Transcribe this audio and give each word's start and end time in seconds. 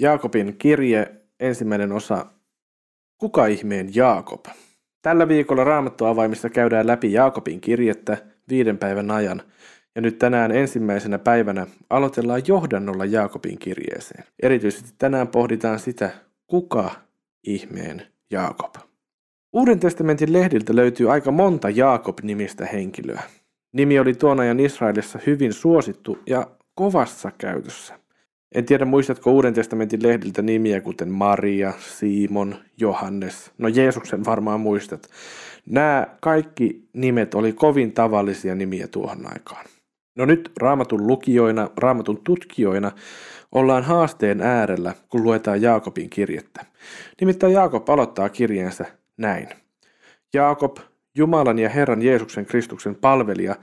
Jaakobin 0.00 0.56
kirje, 0.58 1.06
ensimmäinen 1.40 1.92
osa. 1.92 2.26
Kuka 3.18 3.46
ihmeen 3.46 3.94
Jaakob? 3.94 4.44
Tällä 5.02 5.28
viikolla 5.28 5.64
Raamattuavaimissa 5.64 6.50
käydään 6.50 6.86
läpi 6.86 7.12
Jaakobin 7.12 7.60
kirjettä 7.60 8.16
viiden 8.48 8.78
päivän 8.78 9.10
ajan. 9.10 9.42
Ja 9.94 10.00
nyt 10.00 10.18
tänään 10.18 10.52
ensimmäisenä 10.52 11.18
päivänä 11.18 11.66
aloitellaan 11.90 12.42
johdannolla 12.46 13.04
Jaakobin 13.04 13.58
kirjeeseen. 13.58 14.24
Erityisesti 14.42 14.90
tänään 14.98 15.28
pohditaan 15.28 15.78
sitä, 15.78 16.10
kuka 16.46 16.90
ihmeen 17.44 18.02
Jaakob. 18.30 18.74
Uuden 19.52 19.80
testamentin 19.80 20.32
lehdiltä 20.32 20.76
löytyy 20.76 21.12
aika 21.12 21.30
monta 21.30 21.70
Jaakob-nimistä 21.70 22.66
henkilöä. 22.66 23.22
Nimi 23.72 23.98
oli 23.98 24.14
tuon 24.14 24.40
ajan 24.40 24.60
Israelissa 24.60 25.18
hyvin 25.26 25.52
suosittu 25.52 26.18
ja 26.26 26.46
kovassa 26.74 27.30
käytössä. 27.38 28.07
En 28.54 28.64
tiedä 28.64 28.84
muistatko 28.84 29.32
Uuden 29.32 29.54
testamentin 29.54 30.02
lehdiltä 30.02 30.42
nimiä 30.42 30.80
kuten 30.80 31.08
Maria, 31.08 31.72
Simon, 31.78 32.54
Johannes. 32.80 33.50
No 33.58 33.68
Jeesuksen 33.68 34.24
varmaan 34.24 34.60
muistat. 34.60 35.10
Nämä 35.66 36.06
kaikki 36.20 36.88
nimet 36.92 37.34
oli 37.34 37.52
kovin 37.52 37.92
tavallisia 37.92 38.54
nimiä 38.54 38.88
tuohon 38.88 39.26
aikaan. 39.26 39.66
No 40.16 40.24
nyt 40.24 40.52
raamatun 40.60 41.06
lukijoina, 41.06 41.70
raamatun 41.76 42.20
tutkijoina 42.24 42.92
ollaan 43.52 43.82
haasteen 43.82 44.40
äärellä, 44.42 44.94
kun 45.08 45.22
luetaan 45.22 45.62
Jaakobin 45.62 46.10
kirjettä. 46.10 46.64
Nimittäin 47.20 47.52
Jaakob 47.52 47.90
aloittaa 47.90 48.28
kirjeensä 48.28 48.84
näin. 49.16 49.48
Jaakob, 50.34 50.76
Jumalan 51.14 51.58
ja 51.58 51.68
Herran 51.68 52.02
Jeesuksen 52.02 52.46
Kristuksen 52.46 52.94
palvelija, 52.94 53.54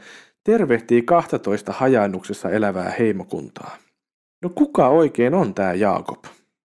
tervehtii 0.44 1.02
12 1.02 1.72
hajainnuksessa 1.72 2.50
elävää 2.50 2.94
heimokuntaa. 3.00 3.78
No 4.42 4.50
kuka 4.56 4.88
oikein 4.88 5.34
on 5.34 5.54
tämä 5.54 5.74
Jaakob? 5.74 6.26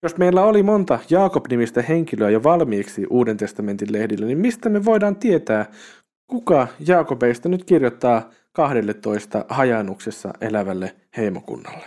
Jos 0.03 0.17
meillä 0.17 0.45
oli 0.45 0.63
monta 0.63 0.99
Jaakob-nimistä 1.11 1.83
henkilöä 1.83 2.31
jo 2.31 2.43
valmiiksi 2.43 3.07
Uuden 3.11 3.37
testamentin 3.37 3.93
lehdillä, 3.93 4.27
niin 4.27 4.39
mistä 4.39 4.69
me 4.69 4.85
voidaan 4.85 5.17
tietää, 5.17 5.67
kuka 6.27 6.69
Jaakobeista 6.87 7.49
nyt 7.49 7.65
kirjoittaa 7.65 8.31
12 8.53 9.45
hajannuksessa 9.49 10.33
elävälle 10.41 10.95
heimokunnalle? 11.17 11.87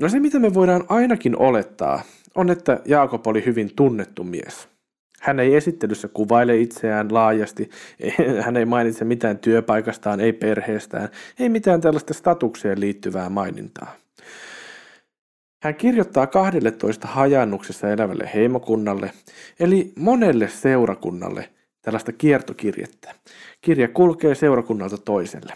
No 0.00 0.08
se, 0.08 0.20
mitä 0.20 0.38
me 0.38 0.54
voidaan 0.54 0.84
ainakin 0.88 1.38
olettaa, 1.38 2.02
on, 2.34 2.50
että 2.50 2.80
Jaakob 2.84 3.26
oli 3.26 3.44
hyvin 3.44 3.70
tunnettu 3.76 4.24
mies. 4.24 4.68
Hän 5.20 5.40
ei 5.40 5.56
esittelyssä 5.56 6.08
kuvaile 6.08 6.56
itseään 6.56 7.14
laajasti, 7.14 7.70
hän 8.44 8.56
ei 8.56 8.64
mainitse 8.64 9.04
mitään 9.04 9.38
työpaikastaan, 9.38 10.20
ei 10.20 10.32
perheestään, 10.32 11.08
ei 11.38 11.48
mitään 11.48 11.80
tällaista 11.80 12.14
statukseen 12.14 12.80
liittyvää 12.80 13.28
mainintaa. 13.28 14.03
Hän 15.64 15.74
kirjoittaa 15.74 16.26
12 16.26 17.08
hajannuksessa 17.08 17.90
elävälle 17.90 18.30
heimokunnalle, 18.34 19.12
eli 19.60 19.92
monelle 19.96 20.48
seurakunnalle 20.48 21.50
tällaista 21.82 22.12
kiertokirjettä. 22.12 23.14
Kirja 23.60 23.88
kulkee 23.88 24.34
seurakunnalta 24.34 24.98
toiselle. 24.98 25.52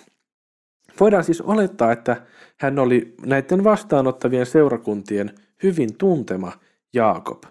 Voidaan 1.00 1.24
siis 1.24 1.40
olettaa, 1.40 1.92
että 1.92 2.22
hän 2.60 2.78
oli 2.78 3.14
näiden 3.26 3.64
vastaanottavien 3.64 4.46
seurakuntien 4.46 5.34
hyvin 5.62 5.96
tuntema 5.96 6.52
Jaakob. 6.94 7.42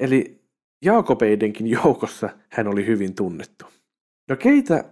Eli 0.00 0.40
Jaakobeidenkin 0.84 1.66
joukossa 1.66 2.28
hän 2.48 2.68
oli 2.68 2.86
hyvin 2.86 3.14
tunnettu. 3.14 3.64
No 4.28 4.36
keitä 4.36 4.84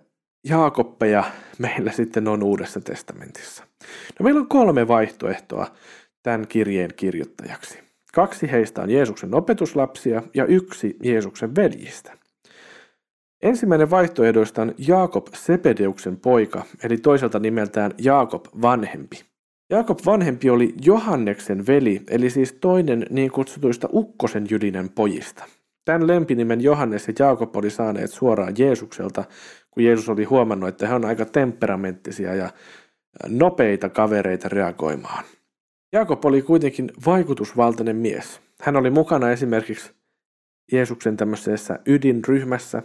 Jaakoppeja 0.49 1.25
meillä 1.59 1.93
sitten 1.93 2.29
on 2.29 2.43
Uudessa 2.43 2.81
testamentissa? 2.81 3.65
No 4.19 4.25
meillä 4.25 4.41
on 4.41 4.49
kolme 4.49 4.89
vaihtoehtoa 4.89 5.67
tämän 6.23 6.47
kirjeen 6.47 6.91
kirjoittajaksi. 6.97 7.79
Kaksi 8.15 8.51
heistä 8.51 8.83
on 8.83 8.91
Jeesuksen 8.91 9.35
opetuslapsia 9.35 10.23
ja 10.35 10.47
yksi 10.47 10.97
Jeesuksen 11.03 11.55
veljistä. 11.55 12.13
Ensimmäinen 13.43 13.91
vaihtoehdoista 13.91 14.63
on 14.63 14.75
Jaakob 14.79 15.27
Sepedeuksen 15.35 16.17
poika, 16.17 16.63
eli 16.85 16.97
toiselta 16.97 17.39
nimeltään 17.39 17.93
Jaakob 17.99 18.45
vanhempi. 18.63 19.25
Jaakob 19.71 19.99
vanhempi 20.07 20.51
oli 20.51 20.75
Johanneksen 20.85 21.67
veli, 21.67 22.03
eli 22.11 22.31
siis 22.31 22.53
toinen 22.53 23.07
niin 23.11 23.31
kutsutuista 23.31 23.89
ukkosen 23.93 24.47
jylinen 24.51 24.89
pojista. 24.91 25.45
Tämän 25.85 26.07
lempinimen 26.07 26.61
Johannes 26.61 27.09
ja 27.09 27.15
Jaakob 27.19 27.57
oli 27.57 27.71
saaneet 27.71 28.11
suoraan 28.11 28.55
Jeesukselta, 28.59 29.25
kun 29.71 29.85
Jeesus 29.85 30.09
oli 30.09 30.25
huomannut, 30.25 30.69
että 30.69 30.89
he 30.89 30.95
on 30.95 31.05
aika 31.05 31.25
temperamenttisia 31.25 32.35
ja 32.35 32.51
nopeita 33.29 33.89
kavereita 33.89 34.49
reagoimaan. 34.49 35.25
Jaakob 35.93 36.25
oli 36.25 36.43
kuitenkin 36.43 36.93
vaikutusvaltainen 37.07 37.97
mies. 37.97 38.41
Hän 38.61 38.77
oli 38.77 38.91
mukana 38.91 39.31
esimerkiksi 39.31 39.93
Jeesuksen 40.73 41.17
tämmöisessä 41.17 41.79
ydinryhmässä, 41.87 42.83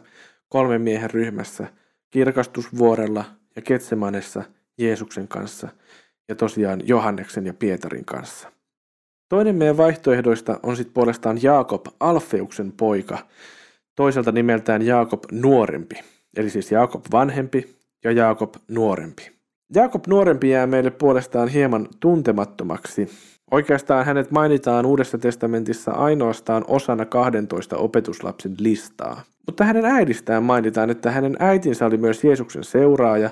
kolmen 0.50 0.82
miehen 0.82 1.12
ryhmässä, 1.12 1.68
kirkastusvuorella 2.10 3.26
ja 3.56 3.62
Ketsemanessa 3.62 4.44
Jeesuksen 4.78 5.28
kanssa 5.28 5.70
ja 6.30 6.36
tosiaan 6.36 6.88
Johanneksen 6.88 7.46
ja 7.46 7.54
Pietarin 7.54 8.06
kanssa. 8.06 8.52
Toinen 9.30 9.56
meidän 9.56 9.78
vaihtoehdoista 9.78 10.60
on 10.64 10.78
sitten 10.78 10.94
puolestaan 10.94 11.44
Jaakob 11.44 11.86
Alfeuksen 12.00 12.72
poika, 12.72 13.18
toiselta 13.96 14.32
nimeltään 14.32 14.82
Jaakob 14.82 15.24
nuorempi, 15.32 15.96
eli 16.38 16.50
siis 16.50 16.72
Jaakob 16.72 17.06
vanhempi 17.12 17.76
ja 18.04 18.12
Jaakob 18.12 18.56
nuorempi. 18.68 19.37
Jaakob 19.76 20.08
nuorempi 20.08 20.50
jää 20.50 20.68
meille 20.68 20.92
puolestaan 20.92 21.48
hieman 21.48 21.88
tuntemattomaksi. 22.00 23.10
Oikeastaan 23.52 24.06
hänet 24.06 24.32
mainitaan 24.32 24.86
Uudessa 24.86 25.18
testamentissa 25.18 25.92
ainoastaan 25.92 26.64
osana 26.68 27.06
12 27.06 27.78
opetuslapsen 27.78 28.56
listaa. 28.60 29.24
Mutta 29.46 29.64
hänen 29.64 29.86
äidistään 29.86 30.44
mainitaan, 30.44 30.90
että 30.90 31.12
hänen 31.12 31.36
äitinsä 31.40 31.86
oli 31.86 31.98
myös 31.98 32.24
Jeesuksen 32.24 32.64
seuraaja 32.64 33.30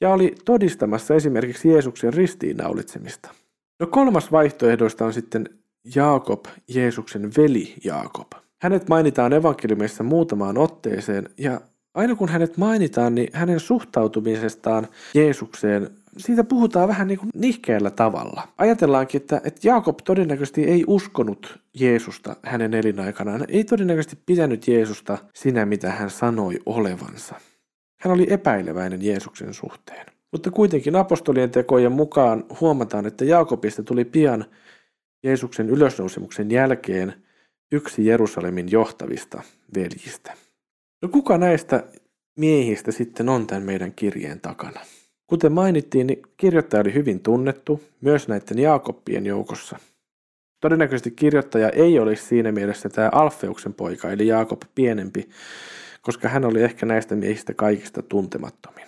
ja 0.00 0.10
oli 0.10 0.34
todistamassa 0.44 1.14
esimerkiksi 1.14 1.68
Jeesuksen 1.68 2.14
ristiinnaulitsemista. 2.14 3.30
No 3.80 3.86
kolmas 3.86 4.32
vaihtoehdoista 4.32 5.04
on 5.04 5.12
sitten 5.12 5.48
Jaakob, 5.94 6.44
Jeesuksen 6.68 7.30
veli 7.36 7.74
Jaakob. 7.84 8.32
Hänet 8.62 8.88
mainitaan 8.88 9.32
evankeliumissa 9.32 10.02
muutamaan 10.02 10.58
otteeseen 10.58 11.28
ja 11.38 11.60
aina 11.98 12.14
kun 12.14 12.28
hänet 12.28 12.56
mainitaan, 12.56 13.14
niin 13.14 13.28
hänen 13.32 13.60
suhtautumisestaan 13.60 14.88
Jeesukseen, 15.14 15.90
siitä 16.16 16.44
puhutaan 16.44 16.88
vähän 16.88 17.08
niin 17.08 17.18
kuin 17.18 17.30
nihkeällä 17.34 17.90
tavalla. 17.90 18.48
Ajatellaankin, 18.58 19.20
että, 19.20 19.40
että 19.44 19.68
Jaakob 19.68 19.98
todennäköisesti 20.04 20.64
ei 20.64 20.84
uskonut 20.86 21.58
Jeesusta 21.74 22.36
hänen 22.42 22.74
elinaikanaan. 22.74 23.44
Ei 23.48 23.64
todennäköisesti 23.64 24.18
pitänyt 24.26 24.68
Jeesusta 24.68 25.18
sinä, 25.34 25.66
mitä 25.66 25.90
hän 25.90 26.10
sanoi 26.10 26.58
olevansa. 26.66 27.34
Hän 28.00 28.14
oli 28.14 28.26
epäileväinen 28.30 29.02
Jeesuksen 29.02 29.54
suhteen. 29.54 30.06
Mutta 30.32 30.50
kuitenkin 30.50 30.96
apostolien 30.96 31.50
tekojen 31.50 31.92
mukaan 31.92 32.44
huomataan, 32.60 33.06
että 33.06 33.24
Jaakobista 33.24 33.82
tuli 33.82 34.04
pian 34.04 34.44
Jeesuksen 35.22 35.70
ylösnousemuksen 35.70 36.50
jälkeen 36.50 37.14
yksi 37.72 38.06
Jerusalemin 38.06 38.70
johtavista 38.70 39.42
veljistä. 39.74 40.47
No 41.02 41.08
kuka 41.08 41.38
näistä 41.38 41.84
miehistä 42.36 42.92
sitten 42.92 43.28
on 43.28 43.46
tämän 43.46 43.62
meidän 43.62 43.92
kirjeen 43.92 44.40
takana? 44.40 44.80
Kuten 45.26 45.52
mainittiin, 45.52 46.06
niin 46.06 46.22
kirjoittaja 46.36 46.80
oli 46.80 46.94
hyvin 46.94 47.20
tunnettu 47.20 47.82
myös 48.00 48.28
näiden 48.28 48.58
Jaakoppien 48.58 49.26
joukossa. 49.26 49.78
Todennäköisesti 50.60 51.10
kirjoittaja 51.10 51.70
ei 51.70 51.98
olisi 51.98 52.24
siinä 52.24 52.52
mielessä 52.52 52.88
tämä 52.88 53.08
Alfeuksen 53.12 53.74
poika, 53.74 54.10
eli 54.10 54.26
Jaakob 54.26 54.62
pienempi, 54.74 55.28
koska 56.02 56.28
hän 56.28 56.44
oli 56.44 56.62
ehkä 56.62 56.86
näistä 56.86 57.16
miehistä 57.16 57.54
kaikista 57.54 58.02
tuntemattomin. 58.02 58.86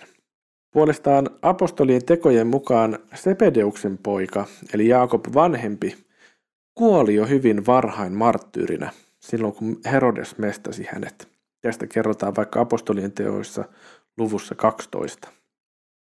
Puolestaan 0.73 1.29
apostolien 1.41 2.05
tekojen 2.05 2.47
mukaan 2.47 2.99
Sepedeuksen 3.13 3.97
poika, 3.97 4.47
eli 4.73 4.87
Jaakob 4.87 5.25
vanhempi, 5.33 5.95
kuoli 6.75 7.15
jo 7.15 7.25
hyvin 7.25 7.65
varhain 7.65 8.13
marttyyrinä, 8.13 8.91
silloin 9.19 9.53
kun 9.53 9.79
Herodes 9.85 10.37
mestasi 10.37 10.87
hänet. 10.91 11.30
Tästä 11.61 11.87
kerrotaan 11.87 12.35
vaikka 12.35 12.61
apostolien 12.61 13.11
teoissa 13.11 13.65
luvussa 14.17 14.55
12. 14.55 15.29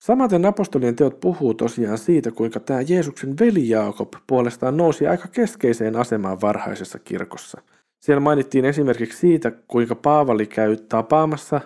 Samaten 0.03 0.47
apostolien 0.47 0.97
teot 0.97 1.21
puhuu 1.21 1.55
tosiaan 1.55 1.99
siitä, 1.99 2.31
kuinka 2.31 2.61
tämä 2.61 2.81
Jeesuksen 2.81 3.39
veli 3.41 3.69
Jaakob 3.69 4.13
puolestaan 4.27 4.77
nousi 4.77 5.07
aika 5.07 5.29
keskeiseen 5.29 5.97
asemaan 5.97 6.41
varhaisessa 6.41 6.99
kirkossa. 6.99 7.63
Siellä 8.01 8.21
mainittiin 8.21 8.65
esimerkiksi 8.65 9.19
siitä, 9.19 9.51
kuinka 9.51 9.95
Paavali 9.95 10.47
käy 10.47 10.77
tapaamassa 10.77 11.61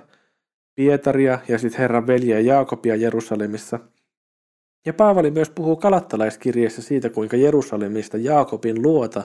Pietaria 0.74 1.38
ja 1.48 1.58
sitten 1.58 1.80
Herran 1.80 2.06
veljeä 2.06 2.40
Jaakobia 2.40 2.96
Jerusalemissa. 2.96 3.78
Ja 4.86 4.94
Paavali 4.94 5.30
myös 5.30 5.50
puhuu 5.50 5.76
kalattalaiskirjeessä 5.76 6.82
siitä, 6.82 7.10
kuinka 7.10 7.36
Jerusalemista 7.36 8.16
Jaakobin 8.16 8.82
luota 8.82 9.24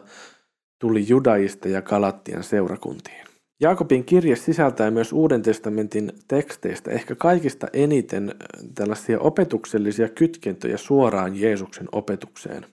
tuli 0.79 1.05
judaista 1.07 1.67
ja 1.67 1.81
Galattian 1.81 2.43
seurakuntiin. 2.43 3.28
Jaakobin 3.61 4.05
kirje 4.05 4.35
sisältää 4.35 4.91
myös 4.91 5.13
Uuden 5.13 5.41
testamentin 5.41 6.11
teksteistä 6.27 6.91
ehkä 6.91 7.15
kaikista 7.15 7.67
eniten 7.73 8.35
tällaisia 8.75 9.19
opetuksellisia 9.19 10.09
kytkentöjä 10.09 10.77
suoraan 10.77 11.39
Jeesuksen 11.39 11.87
opetukseen. 11.91 12.65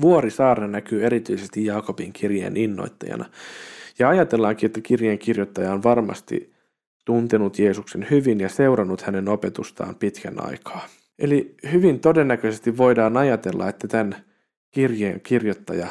Vuorisaarna 0.00 0.66
näkyy 0.66 1.06
erityisesti 1.06 1.64
Jaakobin 1.64 2.12
kirjeen 2.12 2.56
innoittajana. 2.56 3.24
Ja 3.98 4.08
ajatellaankin, 4.08 4.66
että 4.66 4.80
kirjeen 4.80 5.18
kirjoittaja 5.18 5.72
on 5.72 5.82
varmasti 5.82 6.52
tuntenut 7.04 7.58
Jeesuksen 7.58 8.06
hyvin 8.10 8.40
ja 8.40 8.48
seurannut 8.48 9.02
hänen 9.02 9.28
opetustaan 9.28 9.94
pitkän 9.94 10.46
aikaa. 10.46 10.88
Eli 11.18 11.54
hyvin 11.72 12.00
todennäköisesti 12.00 12.76
voidaan 12.76 13.16
ajatella, 13.16 13.68
että 13.68 13.88
tämän 13.88 14.16
kirjeen 14.70 15.20
kirjoittaja 15.20 15.88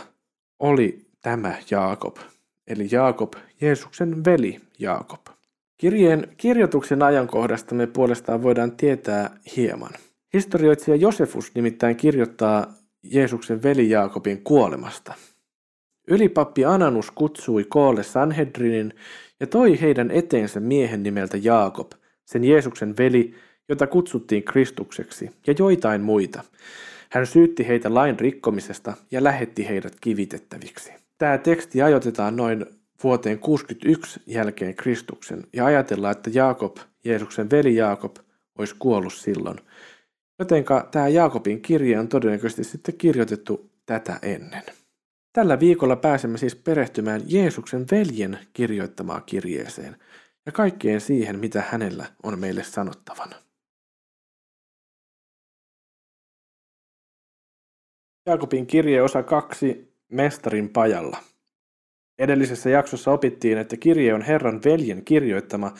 oli 0.59 1.07
tämä 1.21 1.55
Jaakob, 1.71 2.17
eli 2.67 2.87
Jaakob, 2.91 3.33
Jeesuksen 3.61 4.25
veli 4.25 4.59
Jaakob. 4.79 5.21
Kirjeen 5.77 6.27
kirjoituksen 6.37 7.03
ajankohdasta 7.03 7.75
me 7.75 7.87
puolestaan 7.87 8.43
voidaan 8.43 8.71
tietää 8.71 9.37
hieman. 9.55 9.91
Historioitsija 10.33 10.95
Josefus 10.95 11.51
nimittäin 11.55 11.95
kirjoittaa 11.95 12.73
Jeesuksen 13.03 13.63
veli 13.63 13.89
Jaakobin 13.89 14.43
kuolemasta. 14.43 15.13
Ylipappi 16.07 16.65
Ananus 16.65 17.11
kutsui 17.11 17.65
koolle 17.69 18.03
Sanhedrinin 18.03 18.93
ja 19.39 19.47
toi 19.47 19.81
heidän 19.81 20.11
eteensä 20.11 20.59
miehen 20.59 21.03
nimeltä 21.03 21.37
Jaakob, 21.37 21.91
sen 22.25 22.43
Jeesuksen 22.43 22.97
veli, 22.97 23.35
jota 23.69 23.87
kutsuttiin 23.87 24.43
Kristukseksi, 24.43 25.31
ja 25.47 25.53
joitain 25.59 26.01
muita. 26.01 26.43
Hän 27.09 27.25
syytti 27.25 27.67
heitä 27.67 27.93
lain 27.93 28.19
rikkomisesta 28.19 28.93
ja 29.11 29.23
lähetti 29.23 29.67
heidät 29.67 29.93
kivitettäviksi. 30.01 31.06
Tämä 31.17 31.37
teksti 31.37 31.81
ajoitetaan 31.81 32.35
noin 32.35 32.65
vuoteen 33.03 33.39
61 33.39 34.19
jälkeen 34.25 34.75
Kristuksen 34.75 35.43
ja 35.53 35.65
ajatellaan, 35.65 36.11
että 36.11 36.29
Jaakob, 36.33 36.77
Jeesuksen 37.03 37.49
veli 37.49 37.75
Jaakob, 37.75 38.15
olisi 38.57 38.75
kuollut 38.79 39.13
silloin. 39.13 39.57
Jotenka 40.39 40.87
tämä 40.91 41.07
Jaakobin 41.07 41.61
kirje 41.61 41.99
on 41.99 42.07
todennäköisesti 42.07 42.63
sitten 42.63 42.97
kirjoitettu 42.97 43.71
tätä 43.85 44.19
ennen. 44.21 44.63
Tällä 45.33 45.59
viikolla 45.59 45.95
pääsemme 45.95 46.37
siis 46.37 46.55
perehtymään 46.55 47.21
Jeesuksen 47.25 47.85
veljen 47.91 48.39
kirjoittamaan 48.53 49.23
kirjeeseen 49.25 49.97
ja 50.45 50.51
kaikkeen 50.51 51.01
siihen, 51.01 51.39
mitä 51.39 51.63
hänellä 51.69 52.05
on 52.23 52.39
meille 52.39 52.63
sanottavana. 52.63 53.35
Jaakobin 58.25 58.67
kirje 58.67 59.01
osa 59.01 59.23
2 59.23 59.96
Mestarin 60.09 60.69
pajalla. 60.69 61.17
Edellisessä 62.19 62.69
jaksossa 62.69 63.11
opittiin, 63.11 63.57
että 63.57 63.77
kirje 63.77 64.13
on 64.13 64.21
Herran 64.21 64.61
veljen 64.65 65.05
kirjoittama 65.05 65.73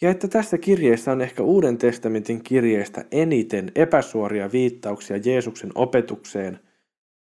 ja 0.00 0.10
että 0.10 0.28
tässä 0.28 0.58
kirjeessä 0.58 1.12
on 1.12 1.20
ehkä 1.20 1.42
Uuden 1.42 1.78
testamentin 1.78 2.42
kirjeestä 2.42 3.04
eniten 3.12 3.72
epäsuoria 3.74 4.52
viittauksia 4.52 5.16
Jeesuksen 5.16 5.72
opetukseen 5.74 6.60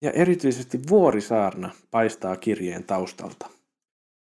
ja 0.02 0.10
erityisesti 0.10 0.80
vuorisaarna 0.88 1.70
paistaa 1.90 2.36
kirjeen 2.36 2.84
taustalta. 2.84 3.50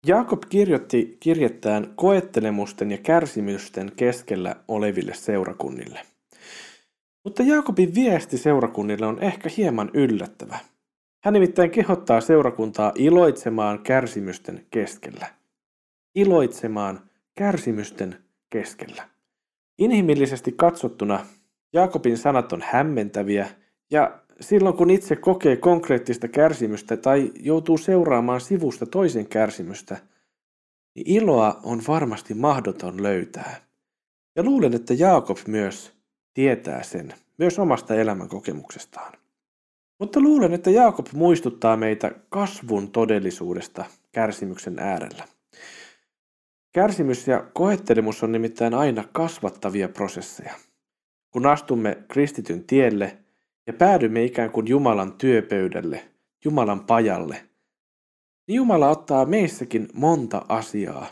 Jaakob 0.07 0.43
kirjoitti 0.49 1.17
kirjettään 1.21 1.93
koettelemusten 1.97 2.91
ja 2.91 2.99
kärsimysten 2.99 3.93
keskellä 3.97 4.57
oleville 4.69 5.15
seurakunnille. 5.15 6.01
Mutta 7.25 7.43
Jaakobin 7.43 7.95
viesti 7.95 8.39
seurakunnille 8.39 9.07
on 9.07 9.23
ehkä 9.23 9.51
hieman 9.57 9.91
yllättävä– 9.95 10.59
hän 11.27 11.33
nimittäin 11.33 11.71
kehottaa 11.71 12.21
seurakuntaa 12.21 12.93
iloitsemaan 12.95 13.79
kärsimysten 13.79 14.67
keskellä. 14.71 15.27
Iloitsemaan 16.15 17.01
kärsimysten 17.35 18.17
keskellä. 18.51 19.09
Inhimillisesti 19.79 20.53
katsottuna 20.53 21.27
Jaakobin 21.73 22.19
sanat 22.19 22.53
on 22.53 22.63
hämmentäviä 22.67 23.49
ja 23.91 24.21
silloin 24.41 24.77
kun 24.77 24.91
itse 24.91 25.17
kokee 25.17 25.57
konkreettista 25.57 26.29
kärsimystä 26.29 26.97
tai 26.97 27.33
joutuu 27.41 27.79
seuraamaan 27.79 28.41
sivusta 28.41 28.87
toisen 28.87 29.27
kärsimystä, 29.27 29.97
niin 30.95 31.11
iloa 31.11 31.61
on 31.63 31.83
varmasti 31.89 32.35
mahdoton 32.35 33.03
löytää. 33.03 33.57
Ja 34.37 34.43
luulen, 34.43 34.75
että 34.75 34.95
Jaakob 34.95 35.39
myös 35.47 35.93
tietää 36.35 36.83
sen, 36.83 37.15
myös 37.39 37.59
omasta 37.59 37.95
elämänkokemuksestaan. 37.95 39.26
Mutta 39.99 40.21
luulen, 40.21 40.53
että 40.53 40.71
Jaakob 40.71 41.07
muistuttaa 41.13 41.77
meitä 41.77 42.11
kasvun 42.29 42.93
todellisuudesta 42.93 43.85
kärsimyksen 44.13 44.79
äärellä. 44.79 45.25
Kärsimys 46.73 47.29
ja 47.29 47.45
koettelemus 47.53 48.23
on 48.23 48.33
nimittäin 48.33 48.75
aina 48.75 49.05
kasvattavia 49.13 49.89
prosesseja. 49.89 50.55
Kun 51.31 51.47
astumme 51.47 51.99
kristityn 52.09 52.65
tielle 52.65 53.19
ja 53.67 53.73
päädymme 53.73 54.25
ikään 54.25 54.51
kuin 54.51 54.67
Jumalan 54.67 55.13
työpöydälle, 55.13 56.09
Jumalan 56.45 56.81
pajalle, 56.81 57.47
niin 58.49 58.57
Jumala 58.57 58.89
ottaa 58.89 59.25
meissäkin 59.25 59.89
monta 59.93 60.43
asiaa 60.49 61.07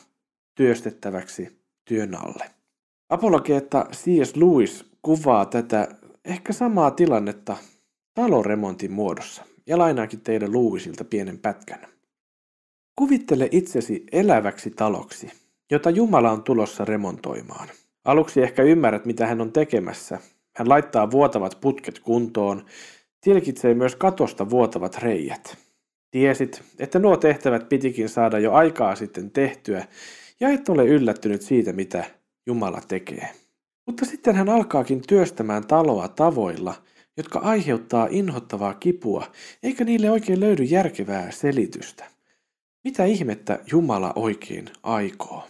työstettäväksi 0.55 1.59
työn 1.85 2.15
alle. 2.15 2.51
Apologeetta 3.09 3.87
C.S. 3.93 4.37
Lewis 4.37 4.91
kuvaa 5.03 5.47
tätä 5.47 5.89
ehkä 6.25 6.53
samaa 6.53 6.91
tilannetta 6.91 7.57
taloremontin 8.15 8.93
muodossa, 8.93 9.45
ja 9.67 9.79
lainaankin 9.79 10.21
teille 10.21 10.49
Luuvisilta 10.49 11.05
pienen 11.05 11.39
pätkän. 11.39 11.87
Kuvittele 12.99 13.49
itsesi 13.51 14.05
eläväksi 14.13 14.71
taloksi, 14.71 15.31
jota 15.71 15.91
Jumala 15.91 16.31
on 16.31 16.43
tulossa 16.43 16.85
remontoimaan. 16.85 17.69
Aluksi 18.05 18.43
ehkä 18.43 18.63
ymmärrät, 18.63 19.05
mitä 19.05 19.27
hän 19.27 19.41
on 19.41 19.53
tekemässä. 19.53 20.19
Hän 20.57 20.69
laittaa 20.69 21.11
vuotavat 21.11 21.59
putket 21.61 21.99
kuntoon, 21.99 22.65
tilkitsee 23.21 23.75
myös 23.75 23.97
katosta 23.97 24.51
vuotavat 24.51 24.99
reijät. 25.03 25.57
Tiesit, 26.11 26.63
että 26.79 26.99
nuo 26.99 27.17
tehtävät 27.17 27.69
pitikin 27.69 28.09
saada 28.09 28.39
jo 28.39 28.53
aikaa 28.53 28.95
sitten 28.95 29.31
tehtyä, 29.31 29.87
ja 30.41 30.49
et 30.49 30.69
ole 30.69 30.85
yllättynyt 30.85 31.43
siitä, 31.43 31.73
mitä 31.73 32.05
Jumala 32.47 32.81
tekee. 32.89 33.29
Mutta 33.87 34.05
sitten 34.05 34.37
hän 34.37 34.49
alkaakin 34.49 35.03
työstämään 35.07 35.67
taloa 35.67 36.09
tavoilla, 36.09 36.75
jotka 37.17 37.39
aiheuttaa 37.39 38.09
inhottavaa 38.11 38.75
kipua, 38.75 39.27
eikä 39.63 39.85
niille 39.85 40.11
oikein 40.11 40.41
löydy 40.41 40.63
järkevää 40.63 41.31
selitystä. 41.31 42.05
Mitä 42.85 43.05
ihmettä 43.05 43.59
Jumala 43.73 44.13
oikein 44.17 44.71
aikoo? 44.83 45.45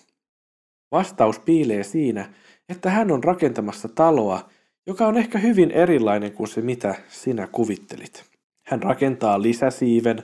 Vastaus 0.93 1.38
piilee 1.38 1.82
siinä, 1.82 2.32
että 2.69 2.90
hän 2.90 3.11
on 3.11 3.25
rakentamassa 3.25 3.88
taloa, 3.88 4.49
joka 4.87 5.06
on 5.06 5.16
ehkä 5.16 5.38
hyvin 5.38 5.70
erilainen 5.70 6.32
kuin 6.32 6.49
se, 6.49 6.61
mitä 6.61 6.94
sinä 7.08 7.46
kuvittelit. 7.46 8.25
Hän 8.66 8.82
rakentaa 8.82 9.43
lisäsiiven, 9.43 10.22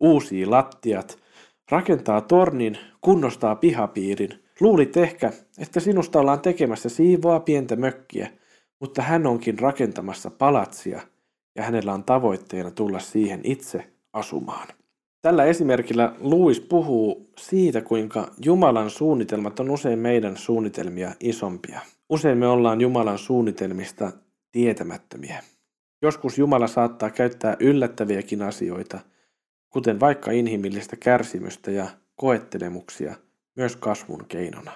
uusii 0.00 0.46
lattiat, 0.46 1.18
rakentaa 1.70 2.20
tornin, 2.20 2.78
kunnostaa 3.00 3.56
pihapiirin. 3.56 4.44
Luulit 4.60 4.96
ehkä, 4.96 5.32
että 5.58 5.80
sinusta 5.80 6.20
ollaan 6.20 6.40
tekemässä 6.40 6.88
siivoa 6.88 7.40
pientä 7.40 7.76
mökkiä, 7.76 8.30
mutta 8.80 9.02
hän 9.02 9.26
onkin 9.26 9.58
rakentamassa 9.58 10.30
palatsia 10.30 11.00
ja 11.56 11.62
hänellä 11.62 11.94
on 11.94 12.04
tavoitteena 12.04 12.70
tulla 12.70 12.98
siihen 12.98 13.40
itse 13.44 13.92
asumaan. 14.12 14.68
Tällä 15.22 15.44
esimerkillä 15.44 16.14
Louis 16.20 16.60
puhuu 16.60 17.32
siitä, 17.38 17.80
kuinka 17.80 18.30
Jumalan 18.44 18.90
suunnitelmat 18.90 19.60
on 19.60 19.70
usein 19.70 19.98
meidän 19.98 20.36
suunnitelmia 20.36 21.12
isompia. 21.20 21.80
Usein 22.08 22.38
me 22.38 22.46
ollaan 22.46 22.80
Jumalan 22.80 23.18
suunnitelmista 23.18 24.12
tietämättömiä. 24.52 25.42
Joskus 26.02 26.38
Jumala 26.38 26.66
saattaa 26.66 27.10
käyttää 27.10 27.56
yllättäviäkin 27.60 28.42
asioita, 28.42 29.00
kuten 29.70 30.00
vaikka 30.00 30.30
inhimillistä 30.30 30.96
kärsimystä 30.96 31.70
ja 31.70 31.86
koettelemuksia, 32.14 33.14
myös 33.56 33.76
kasvun 33.76 34.24
keinona. 34.28 34.72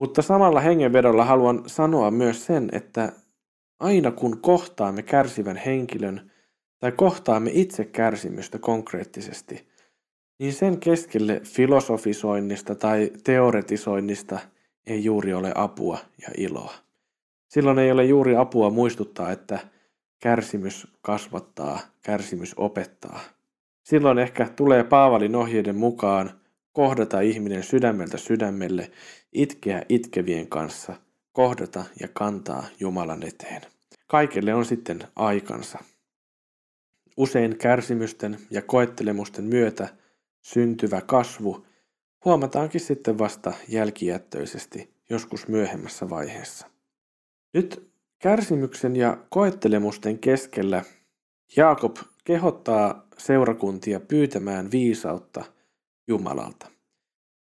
Mutta 0.00 0.22
samalla 0.22 0.60
hengenvedolla 0.60 1.24
haluan 1.24 1.62
sanoa 1.66 2.10
myös 2.10 2.46
sen, 2.46 2.68
että 2.72 3.12
Aina 3.80 4.10
kun 4.10 4.40
kohtaamme 4.40 5.02
kärsivän 5.02 5.56
henkilön 5.56 6.30
tai 6.78 6.92
kohtaamme 6.92 7.50
itse 7.54 7.84
kärsimystä 7.84 8.58
konkreettisesti, 8.58 9.68
niin 10.38 10.52
sen 10.52 10.80
keskelle 10.80 11.40
filosofisoinnista 11.44 12.74
tai 12.74 13.10
teoretisoinnista 13.24 14.38
ei 14.86 15.04
juuri 15.04 15.34
ole 15.34 15.52
apua 15.54 15.98
ja 16.22 16.28
iloa. 16.36 16.74
Silloin 17.48 17.78
ei 17.78 17.92
ole 17.92 18.04
juuri 18.04 18.36
apua 18.36 18.70
muistuttaa, 18.70 19.32
että 19.32 19.58
kärsimys 20.18 20.86
kasvattaa, 21.02 21.80
kärsimys 22.02 22.54
opettaa. 22.56 23.20
Silloin 23.82 24.18
ehkä 24.18 24.48
tulee 24.56 24.84
Paavalin 24.84 25.36
ohjeiden 25.36 25.76
mukaan 25.76 26.30
kohdata 26.72 27.20
ihminen 27.20 27.62
sydämeltä 27.62 28.18
sydämelle, 28.18 28.90
itkeä 29.32 29.82
itkevien 29.88 30.48
kanssa– 30.48 30.94
kohdata 31.36 31.84
ja 32.00 32.08
kantaa 32.08 32.64
Jumalan 32.80 33.22
eteen. 33.22 33.62
Kaikelle 34.06 34.54
on 34.54 34.64
sitten 34.64 35.08
aikansa. 35.16 35.78
Usein 37.16 37.58
kärsimysten 37.58 38.38
ja 38.50 38.62
koettelemusten 38.62 39.44
myötä 39.44 39.88
syntyvä 40.42 41.00
kasvu 41.00 41.66
huomataankin 42.24 42.80
sitten 42.80 43.18
vasta 43.18 43.52
jälkijättöisesti 43.68 44.94
joskus 45.10 45.48
myöhemmässä 45.48 46.10
vaiheessa. 46.10 46.66
Nyt 47.54 47.90
kärsimyksen 48.18 48.96
ja 48.96 49.18
koettelemusten 49.30 50.18
keskellä 50.18 50.84
Jaakob 51.56 51.96
kehottaa 52.24 53.06
seurakuntia 53.18 54.00
pyytämään 54.00 54.70
viisautta 54.70 55.44
Jumalalta. 56.08 56.66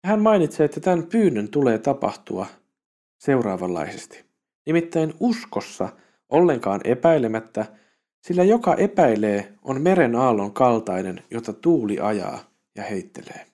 Hän 0.06 0.22
mainitsee, 0.22 0.66
että 0.66 0.80
tämän 0.80 1.08
pyynnön 1.08 1.50
tulee 1.50 1.78
tapahtua 1.78 2.48
seuraavanlaisesti. 3.18 4.26
Nimittäin 4.66 5.14
uskossa 5.20 5.90
ollenkaan 6.30 6.82
epäilemättä, 6.84 7.66
sillä 8.22 8.44
joka 8.44 8.76
epäilee 8.76 9.54
on 9.64 9.82
meren 9.82 10.16
aallon 10.16 10.54
kaltainen, 10.54 11.24
jota 11.32 11.54
tuuli 11.54 12.00
ajaa 12.00 12.40
ja 12.76 12.84
heittelee. 12.84 13.46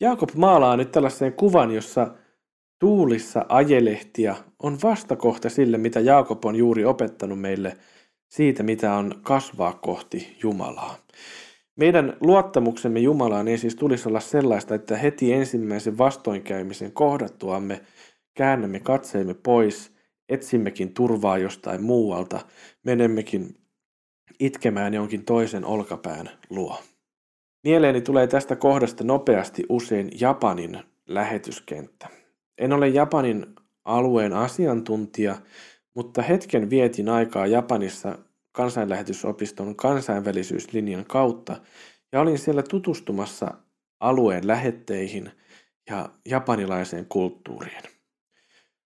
Jaakob 0.00 0.28
maalaa 0.34 0.76
nyt 0.76 0.92
tällaisen 0.92 1.32
kuvan, 1.32 1.70
jossa 1.70 2.14
tuulissa 2.78 3.46
ajelehtia 3.48 4.36
on 4.62 4.78
vastakohta 4.82 5.50
sille, 5.50 5.78
mitä 5.78 6.00
Jaakob 6.00 6.44
on 6.44 6.56
juuri 6.56 6.84
opettanut 6.84 7.40
meille 7.40 7.76
siitä, 8.28 8.62
mitä 8.62 8.94
on 8.94 9.14
kasvaa 9.22 9.72
kohti 9.72 10.36
Jumalaa. 10.42 10.96
Meidän 11.76 12.16
luottamuksemme 12.20 13.00
Jumalaan 13.00 13.48
ei 13.48 13.58
siis 13.58 13.76
tulisi 13.76 14.08
olla 14.08 14.20
sellaista, 14.20 14.74
että 14.74 14.96
heti 14.96 15.32
ensimmäisen 15.32 15.98
vastoinkäymisen 15.98 16.92
kohdattuamme 16.92 17.80
käännämme 18.38 18.80
katseemme 18.80 19.34
pois, 19.34 19.92
etsimmekin 20.28 20.94
turvaa 20.94 21.38
jostain 21.38 21.82
muualta, 21.82 22.40
menemmekin 22.84 23.56
itkemään 24.40 24.94
jonkin 24.94 25.24
toisen 25.24 25.64
olkapään 25.64 26.30
luo. 26.50 26.80
Mieleeni 27.64 28.00
tulee 28.00 28.26
tästä 28.26 28.56
kohdasta 28.56 29.04
nopeasti 29.04 29.64
usein 29.68 30.10
Japanin 30.20 30.78
lähetyskenttä. 31.06 32.08
En 32.58 32.72
ole 32.72 32.88
Japanin 32.88 33.46
alueen 33.84 34.32
asiantuntija, 34.32 35.36
mutta 35.94 36.22
hetken 36.22 36.70
vietin 36.70 37.08
aikaa 37.08 37.46
Japanissa 37.46 38.18
kansainlähetysopiston 38.52 39.76
kansainvälisyyslinjan 39.76 41.04
kautta 41.04 41.56
ja 42.12 42.20
olin 42.20 42.38
siellä 42.38 42.62
tutustumassa 42.62 43.54
alueen 44.00 44.46
lähetteihin 44.46 45.30
ja 45.90 46.08
japanilaiseen 46.26 47.06
kulttuuriin. 47.08 47.97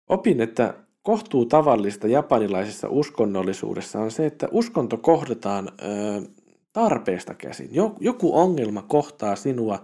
Opin, 0.09 0.41
että 0.41 0.75
kohtuu 1.03 1.47
tavallista 1.47 2.09
japanilaisessa 2.09 2.89
uskonnollisuudessa 2.89 3.99
on 3.99 4.11
se, 4.11 4.27
että 4.27 4.49
uskonto 4.51 4.97
kohdataan 4.97 5.69
ö, 5.69 6.23
tarpeesta 6.73 7.35
käsin. 7.35 7.71
Joku 8.01 8.39
ongelma 8.39 8.83
kohtaa 8.83 9.37
sinua, 9.37 9.83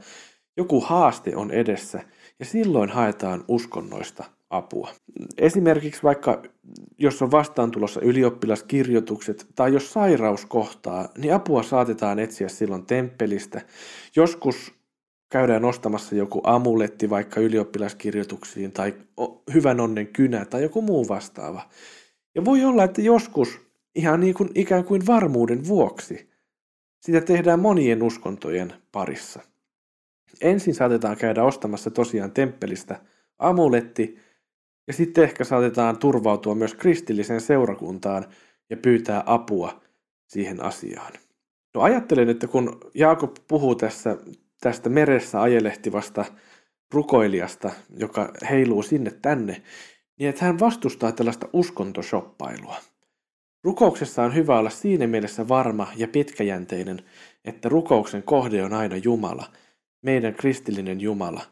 joku 0.56 0.80
haaste 0.80 1.36
on 1.36 1.50
edessä 1.50 2.02
ja 2.38 2.44
silloin 2.44 2.90
haetaan 2.90 3.44
uskonnoista 3.48 4.24
apua. 4.50 4.90
Esimerkiksi 5.38 6.02
vaikka 6.02 6.42
jos 6.98 7.22
on 7.22 7.30
vastaantulossa 7.30 8.00
ylioppilaskirjoitukset 8.00 9.46
tai 9.54 9.72
jos 9.72 9.92
sairaus 9.92 10.46
kohtaa, 10.46 11.08
niin 11.18 11.34
apua 11.34 11.62
saatetaan 11.62 12.18
etsiä 12.18 12.48
silloin 12.48 12.86
temppelistä. 12.86 13.60
Joskus 14.16 14.79
käydään 15.30 15.64
ostamassa 15.64 16.14
joku 16.14 16.40
amuletti 16.44 17.10
vaikka 17.10 17.40
ylioppilaskirjoituksiin 17.40 18.72
tai 18.72 18.94
hyvän 19.54 19.80
onnen 19.80 20.06
kynä 20.06 20.44
tai 20.44 20.62
joku 20.62 20.82
muu 20.82 21.08
vastaava. 21.08 21.68
Ja 22.34 22.44
voi 22.44 22.64
olla, 22.64 22.84
että 22.84 23.02
joskus 23.02 23.60
ihan 23.94 24.20
niin 24.20 24.34
kuin 24.34 24.50
ikään 24.54 24.84
kuin 24.84 25.06
varmuuden 25.06 25.68
vuoksi 25.68 26.30
sitä 27.00 27.20
tehdään 27.20 27.60
monien 27.60 28.02
uskontojen 28.02 28.72
parissa. 28.92 29.40
Ensin 30.40 30.74
saatetaan 30.74 31.16
käydä 31.16 31.44
ostamassa 31.44 31.90
tosiaan 31.90 32.32
temppelistä 32.32 33.00
amuletti 33.38 34.18
ja 34.86 34.92
sitten 34.92 35.24
ehkä 35.24 35.44
saatetaan 35.44 35.98
turvautua 35.98 36.54
myös 36.54 36.74
kristilliseen 36.74 37.40
seurakuntaan 37.40 38.26
ja 38.70 38.76
pyytää 38.76 39.22
apua 39.26 39.80
siihen 40.26 40.62
asiaan. 40.62 41.12
No 41.74 41.80
ajattelen, 41.80 42.28
että 42.28 42.46
kun 42.46 42.80
Jaakob 42.94 43.36
puhuu 43.48 43.74
tässä 43.74 44.16
tästä 44.60 44.88
meressä 44.88 45.42
ajelehtivasta 45.42 46.24
rukoilijasta, 46.94 47.70
joka 47.96 48.32
heiluu 48.50 48.82
sinne 48.82 49.12
tänne, 49.22 49.62
niin 50.18 50.30
että 50.30 50.44
hän 50.44 50.58
vastustaa 50.58 51.12
tällaista 51.12 51.48
uskontosoppailua. 51.52 52.76
Rukouksessa 53.64 54.22
on 54.22 54.34
hyvä 54.34 54.58
olla 54.58 54.70
siinä 54.70 55.06
mielessä 55.06 55.48
varma 55.48 55.88
ja 55.96 56.08
pitkäjänteinen, 56.08 57.02
että 57.44 57.68
rukouksen 57.68 58.22
kohde 58.22 58.64
on 58.64 58.72
aina 58.72 58.96
Jumala, 58.96 59.46
meidän 60.02 60.34
kristillinen 60.34 61.00
Jumala. 61.00 61.42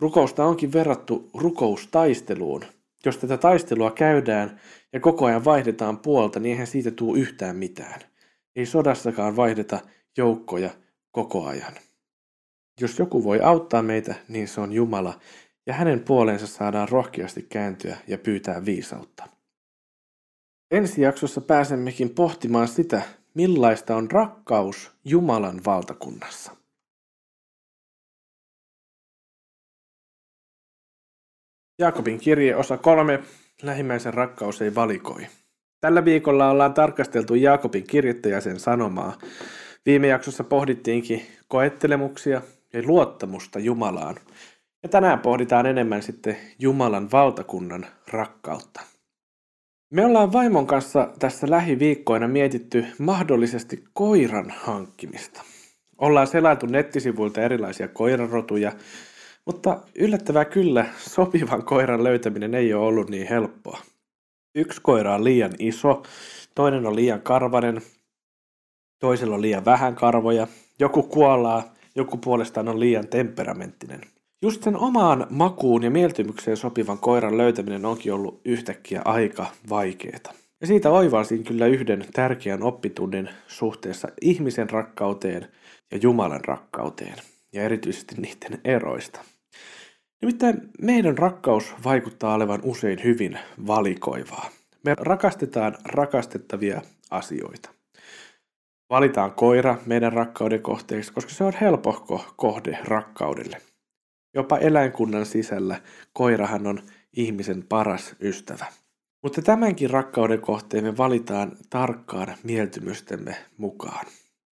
Rukousta 0.00 0.44
onkin 0.44 0.72
verrattu 0.72 1.30
rukoustaisteluun. 1.34 2.64
Jos 3.04 3.18
tätä 3.18 3.36
taistelua 3.36 3.90
käydään 3.90 4.60
ja 4.92 5.00
koko 5.00 5.24
ajan 5.24 5.44
vaihdetaan 5.44 5.98
puolta, 5.98 6.40
niin 6.40 6.50
eihän 6.50 6.66
siitä 6.66 6.90
tule 6.90 7.18
yhtään 7.18 7.56
mitään. 7.56 8.00
Ei 8.56 8.66
sodassakaan 8.66 9.36
vaihdeta 9.36 9.80
joukkoja 10.16 10.70
koko 11.10 11.46
ajan. 11.46 11.72
Jos 12.80 12.98
joku 12.98 13.24
voi 13.24 13.40
auttaa 13.40 13.82
meitä, 13.82 14.14
niin 14.28 14.48
se 14.48 14.60
on 14.60 14.72
Jumala, 14.72 15.20
ja 15.66 15.74
hänen 15.74 16.00
puoleensa 16.00 16.46
saadaan 16.46 16.88
rohkeasti 16.88 17.42
kääntyä 17.42 17.96
ja 18.06 18.18
pyytää 18.18 18.64
viisautta. 18.64 19.28
Ensi 20.70 21.02
jaksossa 21.02 21.40
pääsemmekin 21.40 22.10
pohtimaan 22.10 22.68
sitä, 22.68 23.02
millaista 23.34 23.96
on 23.96 24.10
rakkaus 24.10 24.92
Jumalan 25.04 25.60
valtakunnassa. 25.66 26.56
Jaakobin 31.78 32.18
kirje 32.18 32.56
osa 32.56 32.76
kolme. 32.76 33.22
Lähimmäisen 33.62 34.14
rakkaus 34.14 34.62
ei 34.62 34.74
valikoi. 34.74 35.26
Tällä 35.80 36.04
viikolla 36.04 36.50
ollaan 36.50 36.74
tarkasteltu 36.74 37.34
Jaakobin 37.34 37.86
kirjettä 37.86 38.28
ja 38.28 38.40
sen 38.40 38.60
sanomaa. 38.60 39.18
Viime 39.86 40.06
jaksossa 40.06 40.44
pohdittiinkin 40.44 41.26
koettelemuksia 41.48 42.42
ja 42.74 42.82
luottamusta 42.86 43.58
Jumalaan. 43.58 44.16
Ja 44.82 44.88
tänään 44.88 45.18
pohditaan 45.18 45.66
enemmän 45.66 46.02
sitten 46.02 46.36
Jumalan 46.58 47.10
valtakunnan 47.12 47.86
rakkautta. 48.08 48.80
Me 49.90 50.06
ollaan 50.06 50.32
vaimon 50.32 50.66
kanssa 50.66 51.10
tässä 51.18 51.50
lähiviikkoina 51.50 52.28
mietitty 52.28 52.86
mahdollisesti 52.98 53.84
koiran 53.92 54.54
hankkimista. 54.58 55.42
Ollaan 55.98 56.26
selailtu 56.26 56.66
nettisivuilta 56.66 57.42
erilaisia 57.42 57.88
koirarotuja, 57.88 58.72
mutta 59.46 59.80
yllättävää 59.94 60.44
kyllä 60.44 60.86
sopivan 60.98 61.64
koiran 61.64 62.04
löytäminen 62.04 62.54
ei 62.54 62.74
ole 62.74 62.86
ollut 62.86 63.10
niin 63.10 63.28
helppoa. 63.28 63.78
Yksi 64.54 64.80
koira 64.82 65.14
on 65.14 65.24
liian 65.24 65.52
iso, 65.58 66.02
toinen 66.54 66.86
on 66.86 66.96
liian 66.96 67.22
karvanen, 67.22 67.82
toisella 68.98 69.34
on 69.34 69.42
liian 69.42 69.64
vähän 69.64 69.94
karvoja, 69.94 70.46
joku 70.78 71.02
kuolaa 71.02 71.73
joku 71.96 72.16
puolestaan 72.16 72.68
on 72.68 72.80
liian 72.80 73.08
temperamenttinen. 73.08 74.00
Just 74.42 74.62
sen 74.62 74.76
omaan 74.76 75.26
makuun 75.30 75.82
ja 75.82 75.90
mieltymykseen 75.90 76.56
sopivan 76.56 76.98
koiran 76.98 77.38
löytäminen 77.38 77.84
onkin 77.84 78.12
ollut 78.12 78.40
yhtäkkiä 78.44 79.02
aika 79.04 79.46
vaikeeta. 79.68 80.32
Ja 80.60 80.66
siitä 80.66 80.90
oivalsin 80.90 81.44
kyllä 81.44 81.66
yhden 81.66 82.04
tärkeän 82.12 82.62
oppitunnin 82.62 83.28
suhteessa 83.48 84.08
ihmisen 84.20 84.70
rakkauteen 84.70 85.48
ja 85.92 85.98
Jumalan 86.02 86.44
rakkauteen, 86.44 87.14
ja 87.52 87.62
erityisesti 87.62 88.14
niiden 88.18 88.60
eroista. 88.64 89.20
Nimittäin 90.22 90.70
meidän 90.82 91.18
rakkaus 91.18 91.74
vaikuttaa 91.84 92.34
olevan 92.34 92.60
usein 92.62 93.04
hyvin 93.04 93.38
valikoivaa. 93.66 94.50
Me 94.84 94.94
rakastetaan 94.98 95.76
rakastettavia 95.84 96.82
asioita. 97.10 97.73
Valitaan 98.94 99.32
koira 99.32 99.76
meidän 99.86 100.12
rakkauden 100.12 100.62
kohteeksi, 100.62 101.12
koska 101.12 101.32
se 101.32 101.44
on 101.44 101.52
helpohko 101.60 102.24
kohde 102.36 102.78
rakkaudelle. 102.84 103.56
Jopa 104.34 104.58
eläinkunnan 104.58 105.26
sisällä 105.26 105.80
koirahan 106.12 106.66
on 106.66 106.80
ihmisen 107.16 107.64
paras 107.68 108.16
ystävä. 108.20 108.66
Mutta 109.22 109.42
tämänkin 109.42 109.90
rakkauden 109.90 110.40
kohteen 110.40 110.84
me 110.84 110.96
valitaan 110.96 111.52
tarkkaan 111.70 112.34
mieltymystemme 112.44 113.36
mukaan. 113.58 114.06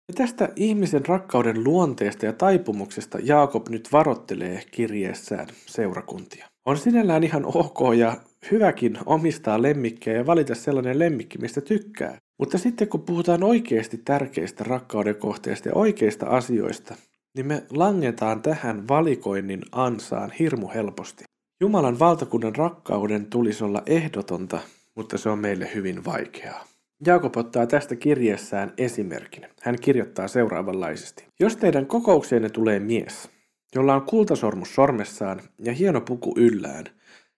Ja 0.08 0.14
tästä 0.16 0.50
ihmisen 0.56 1.06
rakkauden 1.06 1.64
luonteesta 1.64 2.26
ja 2.26 2.34
taipumuksesta 2.34 3.18
Jaakob 3.24 3.70
nyt 3.70 3.90
varottelee 3.92 4.64
kirjeessään 4.72 5.48
seurakuntia. 5.66 6.48
On 6.66 6.78
sinällään 6.78 7.24
ihan 7.24 7.46
ok 7.46 7.80
ja 7.98 8.18
hyväkin 8.52 8.98
omistaa 9.06 9.62
lemmikkejä 9.62 10.18
ja 10.18 10.26
valita 10.26 10.56
sellainen 10.56 11.00
lemmikki, 11.00 11.38
mistä 11.38 11.62
tykkää. 11.62 12.18
Mutta 12.42 12.58
sitten 12.58 12.88
kun 12.88 13.02
puhutaan 13.02 13.44
oikeasti 13.44 13.98
tärkeistä 14.06 14.64
rakkauden 14.64 15.16
kohteista 15.16 15.70
ja 15.70 15.76
oikeista 15.76 16.26
asioista, 16.26 16.96
niin 17.36 17.48
me 17.48 17.64
langetaan 17.70 18.42
tähän 18.42 18.88
valikoinnin 18.88 19.62
ansaan 19.72 20.32
hirmu 20.40 20.68
helposti. 20.74 21.24
Jumalan 21.62 22.00
valtakunnan 22.00 22.56
rakkauden 22.56 23.26
tulisi 23.26 23.64
olla 23.64 23.84
ehdotonta, 23.86 24.60
mutta 24.96 25.18
se 25.18 25.30
on 25.30 25.40
meille 25.40 25.70
hyvin 25.76 26.06
vaikeaa. 26.06 26.68
Jaakob 27.06 27.38
ottaa 27.38 27.68
tästä 27.68 27.96
kirjeessään 27.96 28.74
esimerkin. 28.78 29.48
Hän 29.62 29.76
kirjoittaa 29.82 30.28
seuraavanlaisesti. 30.28 31.26
Jos 31.40 31.56
teidän 31.56 31.86
kokoukseenne 31.86 32.50
tulee 32.50 32.80
mies, 32.80 33.30
jolla 33.76 33.96
on 33.96 34.02
kultasormus 34.02 34.76
sormessaan 34.76 35.42
ja 35.60 35.74
hieno 35.74 36.02
puku 36.02 36.34
yllään, 36.38 36.86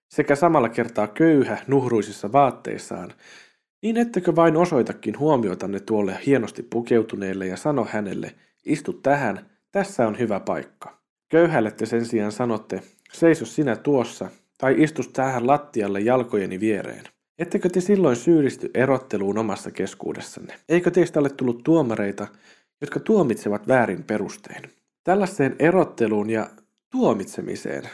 sekä 0.08 0.34
samalla 0.34 0.68
kertaa 0.68 1.06
köyhä 1.06 1.58
nuhruisissa 1.66 2.32
vaatteissaan, 2.32 3.12
Niin 3.84 3.96
ettekö 3.96 4.36
vain 4.36 4.56
osoitakin 4.56 5.18
huomiotanne 5.18 5.80
tuolle 5.80 6.18
hienosti 6.26 6.62
pukeutuneelle 6.62 7.46
ja 7.46 7.56
sano 7.56 7.86
hänelle, 7.90 8.34
istu 8.66 8.92
tähän, 8.92 9.50
tässä 9.72 10.06
on 10.06 10.18
hyvä 10.18 10.40
paikka. 10.40 10.98
Köyhälle 11.28 11.70
te 11.70 11.86
sen 11.86 12.06
sijaan 12.06 12.32
sanotte, 12.32 12.82
seiso 13.12 13.44
sinä 13.44 13.76
tuossa, 13.76 14.30
tai 14.58 14.82
istus 14.82 15.08
tähän 15.08 15.46
lattialle 15.46 16.00
jalkojeni 16.00 16.60
viereen. 16.60 17.04
Ettekö 17.38 17.68
te 17.68 17.80
silloin 17.80 18.16
syyllisty 18.16 18.70
erotteluun 18.74 19.38
omassa 19.38 19.70
keskuudessanne? 19.70 20.54
Eikö 20.68 20.90
teistä 20.90 21.20
ole 21.20 21.30
tullut 21.30 21.62
tuomareita, 21.64 22.26
jotka 22.80 23.00
tuomitsevat 23.00 23.68
väärin 23.68 24.04
perustein? 24.04 24.62
Tällaiseen 25.04 25.56
erotteluun 25.58 26.30
ja 26.30 26.50
tuomitsemiseen, 26.90 27.84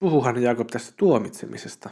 puhuhan 0.00 0.42
Jaakob 0.42 0.68
tässä 0.68 0.94
tuomitsemisesta, 0.96 1.90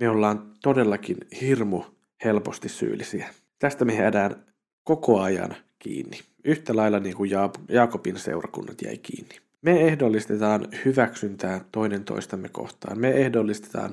me 0.00 0.08
ollaan 0.08 0.54
todellakin 0.62 1.16
hirmu 1.40 1.82
helposti 2.24 2.68
syyllisiä. 2.68 3.28
Tästä 3.58 3.84
me 3.84 3.94
jäädään 3.94 4.44
koko 4.84 5.20
ajan 5.20 5.56
kiinni. 5.78 6.20
Yhtä 6.44 6.76
lailla 6.76 7.00
niin 7.00 7.16
kuin 7.16 7.30
Jaakobin 7.68 8.18
seurakunnat 8.18 8.82
jäi 8.82 8.98
kiinni. 8.98 9.34
Me 9.62 9.80
ehdollistetaan 9.80 10.68
hyväksyntää 10.84 11.64
toinen 11.72 12.04
toistamme 12.04 12.48
kohtaan. 12.48 13.00
Me 13.00 13.10
ehdollistetaan 13.10 13.90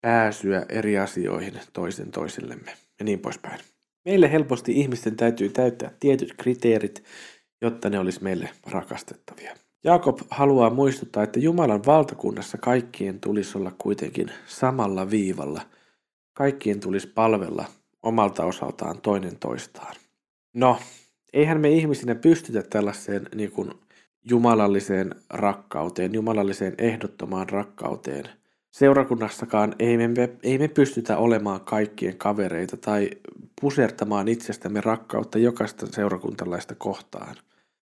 pääsyä 0.00 0.66
eri 0.68 0.98
asioihin 0.98 1.60
toisen 1.72 2.10
toisillemme 2.10 2.70
ja 2.98 3.04
niin 3.04 3.18
poispäin. 3.18 3.60
Meille 4.04 4.32
helposti 4.32 4.72
ihmisten 4.72 5.16
täytyy 5.16 5.48
täyttää 5.48 5.90
tietyt 6.00 6.34
kriteerit, 6.36 7.04
jotta 7.62 7.90
ne 7.90 7.98
olisi 7.98 8.22
meille 8.22 8.50
rakastettavia. 8.70 9.54
Jaakob 9.84 10.18
haluaa 10.30 10.70
muistuttaa, 10.70 11.22
että 11.22 11.40
Jumalan 11.40 11.86
valtakunnassa 11.86 12.58
kaikkien 12.58 13.20
tulisi 13.20 13.58
olla 13.58 13.72
kuitenkin 13.78 14.30
samalla 14.46 15.10
viivalla. 15.10 15.62
Kaikkien 16.38 16.80
tulisi 16.80 17.06
palvella 17.06 17.64
omalta 18.02 18.44
osaltaan 18.44 19.00
toinen 19.00 19.36
toistaan. 19.36 19.96
No, 20.54 20.78
eihän 21.32 21.60
me 21.60 21.70
ihmisinä 21.70 22.14
pystytä 22.14 22.62
tällaiseen 22.62 23.28
niin 23.34 23.52
kuin 23.52 23.70
jumalalliseen 24.30 25.14
rakkauteen, 25.30 26.14
jumalalliseen 26.14 26.74
ehdottomaan 26.78 27.48
rakkauteen. 27.48 28.24
Seurakunnassakaan 28.70 29.74
ei 29.78 29.96
me, 29.96 30.08
ei 30.42 30.58
me 30.58 30.68
pystytä 30.68 31.16
olemaan 31.16 31.60
kaikkien 31.60 32.16
kavereita 32.16 32.76
tai 32.76 33.10
pusertamaan 33.60 34.28
itsestämme 34.28 34.80
rakkautta 34.80 35.38
jokaista 35.38 35.86
seurakuntalaista 35.86 36.74
kohtaan. 36.74 37.36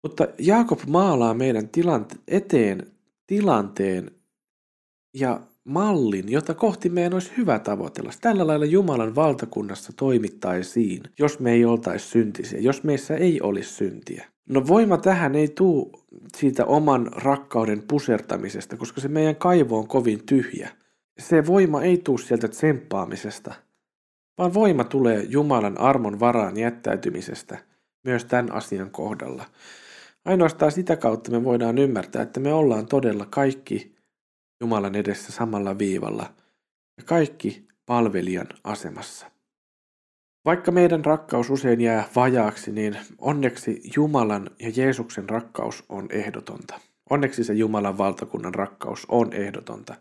Mutta 0.02 0.28
Jaakob 0.38 0.80
maalaa 0.86 1.34
meidän 1.34 1.68
tilante- 1.68 2.18
eteen 2.28 2.86
tilanteen 3.26 4.10
ja 5.14 5.40
mallin, 5.64 6.32
jota 6.32 6.54
kohti 6.54 6.88
meidän 6.88 7.14
olisi 7.14 7.32
hyvä 7.36 7.58
tavoitella. 7.58 8.10
Tällä 8.20 8.46
lailla 8.46 8.64
Jumalan 8.64 9.14
valtakunnassa 9.14 9.92
toimittaisiin, 9.96 11.02
jos 11.18 11.40
me 11.40 11.52
ei 11.52 11.64
oltaisi 11.64 12.08
syntisiä, 12.08 12.60
jos 12.60 12.82
meissä 12.82 13.16
ei 13.16 13.40
olisi 13.40 13.70
syntiä. 13.70 14.26
No 14.48 14.66
voima 14.66 14.98
tähän 14.98 15.34
ei 15.34 15.48
tule 15.48 15.86
siitä 16.36 16.64
oman 16.64 17.06
rakkauden 17.12 17.82
pusertamisesta, 17.88 18.76
koska 18.76 19.00
se 19.00 19.08
meidän 19.08 19.36
kaivo 19.36 19.78
on 19.78 19.88
kovin 19.88 20.26
tyhjä. 20.26 20.70
Se 21.18 21.46
voima 21.46 21.82
ei 21.82 21.98
tule 21.98 22.18
sieltä 22.18 22.48
tsemppaamisesta, 22.48 23.54
vaan 24.38 24.54
voima 24.54 24.84
tulee 24.84 25.26
Jumalan 25.28 25.80
armon 25.80 26.20
varaan 26.20 26.56
jättäytymisestä 26.56 27.58
myös 28.04 28.24
tämän 28.24 28.52
asian 28.52 28.90
kohdalla. 28.90 29.44
Ainoastaan 30.24 30.72
sitä 30.72 30.96
kautta 30.96 31.30
me 31.30 31.44
voidaan 31.44 31.78
ymmärtää, 31.78 32.22
että 32.22 32.40
me 32.40 32.52
ollaan 32.52 32.86
todella 32.86 33.26
kaikki 33.30 33.99
Jumalan 34.60 34.94
edessä 34.94 35.32
samalla 35.32 35.78
viivalla 35.78 36.34
ja 36.96 37.04
kaikki 37.04 37.68
palvelijan 37.86 38.46
asemassa. 38.64 39.30
Vaikka 40.44 40.72
meidän 40.72 41.04
rakkaus 41.04 41.50
usein 41.50 41.80
jää 41.80 42.08
vajaaksi, 42.16 42.72
niin 42.72 42.96
onneksi 43.18 43.82
Jumalan 43.96 44.50
ja 44.58 44.72
Jeesuksen 44.76 45.30
rakkaus 45.30 45.84
on 45.88 46.06
ehdotonta. 46.10 46.80
Onneksi 47.10 47.44
se 47.44 47.52
Jumalan 47.52 47.98
valtakunnan 47.98 48.54
rakkaus 48.54 49.06
on 49.08 49.32
ehdotonta. 49.32 49.94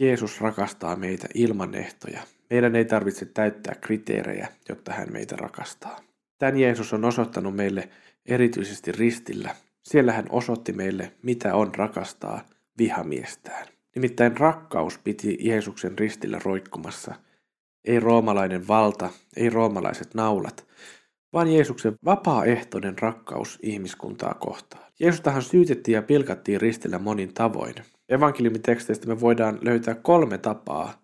Jeesus 0.00 0.40
rakastaa 0.40 0.96
meitä 0.96 1.28
ilman 1.34 1.74
ehtoja. 1.74 2.20
Meidän 2.50 2.76
ei 2.76 2.84
tarvitse 2.84 3.26
täyttää 3.26 3.74
kriteerejä, 3.74 4.48
jotta 4.68 4.92
hän 4.92 5.12
meitä 5.12 5.36
rakastaa. 5.36 6.00
Tämän 6.38 6.58
Jeesus 6.58 6.92
on 6.92 7.04
osoittanut 7.04 7.56
meille 7.56 7.88
erityisesti 8.26 8.92
ristillä. 8.92 9.54
Siellä 9.82 10.12
hän 10.12 10.26
osoitti 10.30 10.72
meille, 10.72 11.12
mitä 11.22 11.54
on 11.54 11.74
rakastaa 11.74 12.44
vihamiestään. 12.78 13.66
Nimittäin 13.94 14.36
rakkaus 14.36 14.98
piti 14.98 15.38
Jeesuksen 15.40 15.98
ristillä 15.98 16.38
roikkumassa. 16.44 17.14
Ei 17.84 18.00
roomalainen 18.00 18.68
valta, 18.68 19.10
ei 19.36 19.50
roomalaiset 19.50 20.14
naulat, 20.14 20.66
vaan 21.32 21.52
Jeesuksen 21.52 21.96
vapaaehtoinen 22.04 22.98
rakkaus 22.98 23.58
ihmiskuntaa 23.62 24.34
kohtaan. 24.34 24.92
Jeesustahan 25.00 25.42
syytettiin 25.42 25.94
ja 25.94 26.02
pilkattiin 26.02 26.60
ristillä 26.60 26.98
monin 26.98 27.34
tavoin. 27.34 27.74
Evankeliumiteksteistä 28.08 29.06
me 29.06 29.20
voidaan 29.20 29.58
löytää 29.62 29.94
kolme 29.94 30.38
tapaa, 30.38 31.02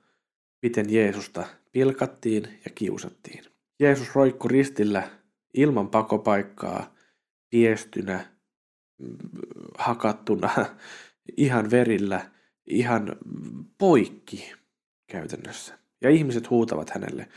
miten 0.63 0.93
Jeesusta 0.93 1.45
pilkattiin 1.73 2.43
ja 2.65 2.71
kiusattiin. 2.75 3.45
Jeesus 3.81 4.15
roikku 4.15 4.49
ristillä 4.49 5.09
ilman 5.55 5.89
pakopaikkaa, 5.89 6.95
piestynä, 7.51 8.27
hakattuna, 9.79 10.51
ihan 11.37 11.71
verillä, 11.71 12.31
ihan 12.67 13.17
poikki 13.79 14.53
käytännössä. 15.07 15.79
Ja 16.01 16.11
ihmiset 16.11 16.51
huutavat 16.51 16.91
hänelle. 16.91 17.29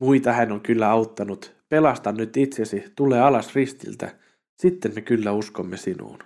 Muita 0.00 0.32
hän 0.32 0.52
on 0.52 0.60
kyllä 0.60 0.90
auttanut. 0.90 1.56
Pelasta 1.68 2.12
nyt 2.12 2.36
itsesi, 2.36 2.92
tule 2.96 3.20
alas 3.20 3.54
ristiltä, 3.54 4.18
sitten 4.58 4.94
me 4.94 5.00
kyllä 5.00 5.32
uskomme 5.32 5.76
sinuun. 5.76 6.18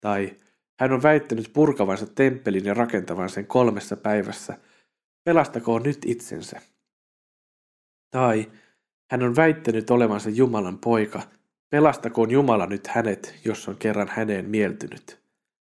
Tai 0.00 0.36
hän 0.80 0.92
on 0.92 1.02
väittänyt 1.02 1.50
purkavansa 1.52 2.06
temppelin 2.06 2.64
ja 2.64 2.74
rakentavan 2.74 3.30
sen 3.30 3.46
kolmessa 3.46 3.96
päivässä. 3.96 4.58
Pelastakoon 5.24 5.82
nyt 5.82 5.98
itsensä. 6.06 6.60
Tai 8.10 8.50
hän 9.10 9.22
on 9.22 9.36
väittänyt 9.36 9.90
olevansa 9.90 10.30
Jumalan 10.30 10.78
poika. 10.78 11.22
Pelastakoon 11.70 12.30
Jumala 12.30 12.66
nyt 12.66 12.86
hänet, 12.86 13.34
jos 13.44 13.68
on 13.68 13.76
kerran 13.76 14.08
häneen 14.08 14.50
mieltynyt. 14.50 15.21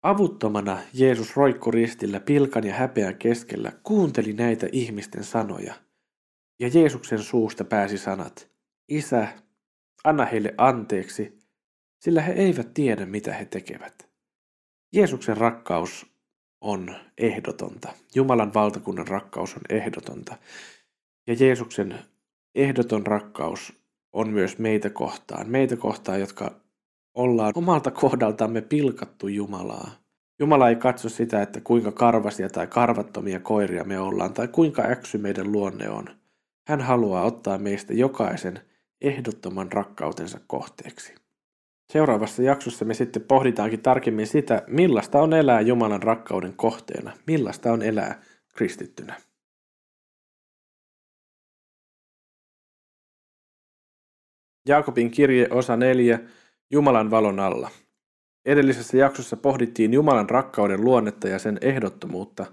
Avuttomana 0.04 0.78
Jeesus 0.94 1.36
roikku 1.36 1.70
ristillä 1.70 2.20
pilkan 2.20 2.64
ja 2.64 2.74
häpeän 2.74 3.18
keskellä, 3.18 3.72
kuunteli 3.82 4.32
näitä 4.32 4.66
ihmisten 4.72 5.24
sanoja. 5.24 5.74
Ja 6.60 6.70
Jeesuksen 6.74 7.18
suusta 7.18 7.64
pääsi 7.64 7.98
sanat, 7.98 8.50
Isä, 8.88 9.28
anna 10.04 10.24
heille 10.24 10.54
anteeksi, 10.58 11.38
sillä 11.98 12.22
he 12.22 12.32
eivät 12.32 12.74
tiedä 12.74 13.06
mitä 13.06 13.32
he 13.32 13.44
tekevät. 13.44 14.08
Jeesuksen 14.92 15.36
rakkaus 15.36 16.06
on 16.60 16.96
ehdotonta. 17.18 17.92
Jumalan 18.14 18.54
valtakunnan 18.54 19.08
rakkaus 19.08 19.54
on 19.54 19.62
ehdotonta. 19.68 20.36
Ja 21.26 21.36
Jeesuksen 21.40 21.98
ehdoton 22.54 23.06
rakkaus 23.06 23.72
on 24.12 24.30
myös 24.30 24.58
meitä 24.58 24.90
kohtaan. 24.90 25.50
Meitä 25.50 25.76
kohtaan, 25.76 26.20
jotka 26.20 26.63
ollaan 27.14 27.52
omalta 27.56 27.90
kohdaltamme 27.90 28.60
pilkattu 28.60 29.28
Jumalaa. 29.28 29.90
Jumala 30.38 30.68
ei 30.68 30.76
katso 30.76 31.08
sitä, 31.08 31.42
että 31.42 31.60
kuinka 31.60 31.92
karvasia 31.92 32.48
tai 32.48 32.66
karvattomia 32.66 33.40
koiria 33.40 33.84
me 33.84 34.00
ollaan 34.00 34.32
tai 34.32 34.48
kuinka 34.48 34.82
äksy 34.82 35.18
meidän 35.18 35.52
luonne 35.52 35.88
on. 35.88 36.04
Hän 36.68 36.80
haluaa 36.80 37.24
ottaa 37.24 37.58
meistä 37.58 37.94
jokaisen 37.94 38.60
ehdottoman 39.00 39.72
rakkautensa 39.72 40.40
kohteeksi. 40.46 41.14
Seuraavassa 41.92 42.42
jaksossa 42.42 42.84
me 42.84 42.94
sitten 42.94 43.22
pohditaankin 43.22 43.82
tarkemmin 43.82 44.26
sitä, 44.26 44.62
millaista 44.66 45.20
on 45.22 45.32
elää 45.32 45.60
Jumalan 45.60 46.02
rakkauden 46.02 46.54
kohteena, 46.56 47.12
millaista 47.26 47.72
on 47.72 47.82
elää 47.82 48.22
kristittynä. 48.54 49.20
Jaakobin 54.68 55.10
kirje 55.10 55.48
osa 55.50 55.76
4, 55.76 56.20
Jumalan 56.74 57.10
valon 57.10 57.40
alla. 57.40 57.70
Edellisessä 58.46 58.96
jaksossa 58.96 59.36
pohdittiin 59.36 59.94
Jumalan 59.94 60.30
rakkauden 60.30 60.84
luonnetta 60.84 61.28
ja 61.28 61.38
sen 61.38 61.58
ehdottomuutta. 61.60 62.46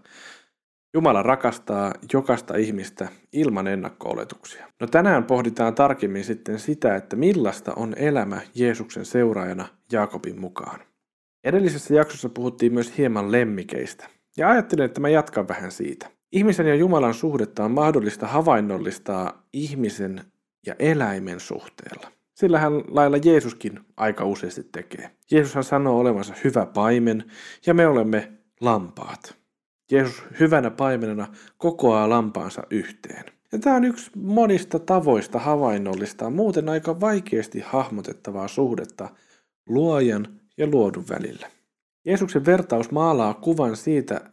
Jumala 0.94 1.24
rakastaa 1.24 1.94
jokaista 2.14 2.58
ihmistä 2.58 3.08
ilman 3.34 3.68
ennakko-oletuksia. 3.68 4.68
No 4.80 4.88
tänään 4.88 5.24
pohditaan 5.24 5.76
tarkemmin 5.76 6.24
sitten 6.24 6.60
sitä, 6.60 6.96
että 6.96 7.16
millaista 7.16 7.74
on 7.76 7.94
elämä 7.98 8.42
Jeesuksen 8.56 9.06
seuraajana 9.06 9.68
Jaakobin 9.92 10.40
mukaan. 10.40 10.80
Edellisessä 11.44 11.94
jaksossa 11.94 12.30
puhuttiin 12.30 12.74
myös 12.74 12.98
hieman 12.98 13.32
lemmikeistä. 13.32 14.08
Ja 14.38 14.50
ajattelin, 14.50 14.86
että 14.86 15.02
mä 15.02 15.10
jatkan 15.10 15.48
vähän 15.48 15.72
siitä. 15.72 16.10
Ihmisen 16.32 16.68
ja 16.68 16.76
Jumalan 16.76 17.14
suhdetta 17.14 17.66
on 17.66 17.72
mahdollista 17.72 18.28
havainnollistaa 18.28 19.48
ihmisen 19.54 20.24
ja 20.66 20.76
eläimen 20.80 21.40
suhteella. 21.40 22.21
Sillähän 22.34 22.74
lailla 22.88 23.18
Jeesuskin 23.18 23.80
aika 23.98 24.26
useasti 24.26 24.64
tekee. 24.64 25.12
Jeesushan 25.32 25.64
sanoo 25.64 26.00
olevansa 26.00 26.34
hyvä 26.44 26.66
paimen 26.66 27.32
ja 27.66 27.74
me 27.74 27.88
olemme 27.88 28.32
lampaat. 28.62 29.36
Jeesus 29.92 30.24
hyvänä 30.40 30.72
paimenena 30.72 31.28
kokoaa 31.58 32.10
lampaansa 32.10 32.64
yhteen. 32.70 33.26
Ja 33.52 33.60
tämä 33.60 33.76
on 33.76 33.84
yksi 33.84 34.12
monista 34.16 34.80
tavoista 34.80 35.40
havainnollistaa 35.40 36.30
muuten 36.30 36.70
aika 36.70 37.00
vaikeasti 37.00 37.60
hahmotettavaa 37.66 38.48
suhdetta 38.48 39.10
luojan 39.70 40.40
ja 40.58 40.68
luodun 40.68 41.06
välillä. 41.10 41.48
Jeesuksen 42.06 42.46
vertaus 42.46 42.92
maalaa 42.92 43.34
kuvan 43.34 43.76
siitä 43.76 44.32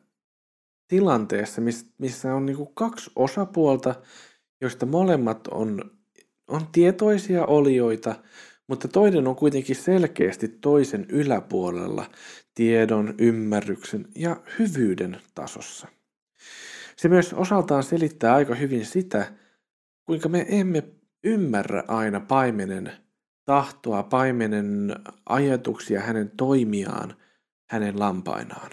tilanteessa, 0.88 1.62
missä 1.98 2.34
on 2.34 2.46
niin 2.46 2.74
kaksi 2.74 3.10
osapuolta, 3.16 3.94
joista 4.60 4.86
molemmat 4.86 5.48
on, 5.48 5.97
on 6.48 6.66
tietoisia 6.72 7.44
olioita, 7.44 8.14
mutta 8.66 8.88
toinen 8.88 9.26
on 9.26 9.36
kuitenkin 9.36 9.76
selkeästi 9.76 10.48
toisen 10.48 11.06
yläpuolella 11.08 12.06
tiedon, 12.54 13.14
ymmärryksen 13.18 14.06
ja 14.14 14.36
hyvyyden 14.58 15.20
tasossa. 15.34 15.88
Se 16.96 17.08
myös 17.08 17.32
osaltaan 17.32 17.82
selittää 17.82 18.34
aika 18.34 18.54
hyvin 18.54 18.86
sitä, 18.86 19.32
kuinka 20.06 20.28
me 20.28 20.46
emme 20.48 20.84
ymmärrä 21.24 21.84
aina 21.88 22.20
paimenen 22.20 22.92
tahtoa, 23.44 24.02
paimenen 24.02 24.94
ajatuksia, 25.26 26.00
hänen 26.00 26.30
toimiaan, 26.36 27.14
hänen 27.70 27.98
lampainaan. 27.98 28.70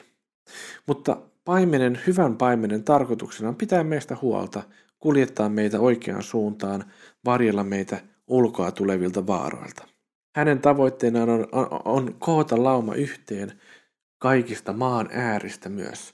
Mutta 0.87 1.17
paimenen, 1.45 1.99
hyvän 2.07 2.37
paimenen 2.37 2.83
tarkoituksena 2.83 3.49
on 3.49 3.55
pitää 3.55 3.83
meistä 3.83 4.17
huolta, 4.21 4.63
kuljettaa 5.05 5.49
meitä 5.49 5.79
oikeaan 5.79 6.23
suuntaan, 6.23 6.83
varjella 7.25 7.63
meitä 7.63 7.99
ulkoa 8.27 8.71
tulevilta 8.71 9.27
vaaroilta. 9.27 9.87
Hänen 10.35 10.61
tavoitteenaan 10.61 11.29
on, 11.29 11.47
on, 11.51 11.67
on 11.85 12.15
koota 12.19 12.63
lauma 12.63 12.95
yhteen 12.95 13.51
kaikista 14.17 14.73
maan 14.73 15.09
ääristä 15.11 15.69
myös. 15.69 16.13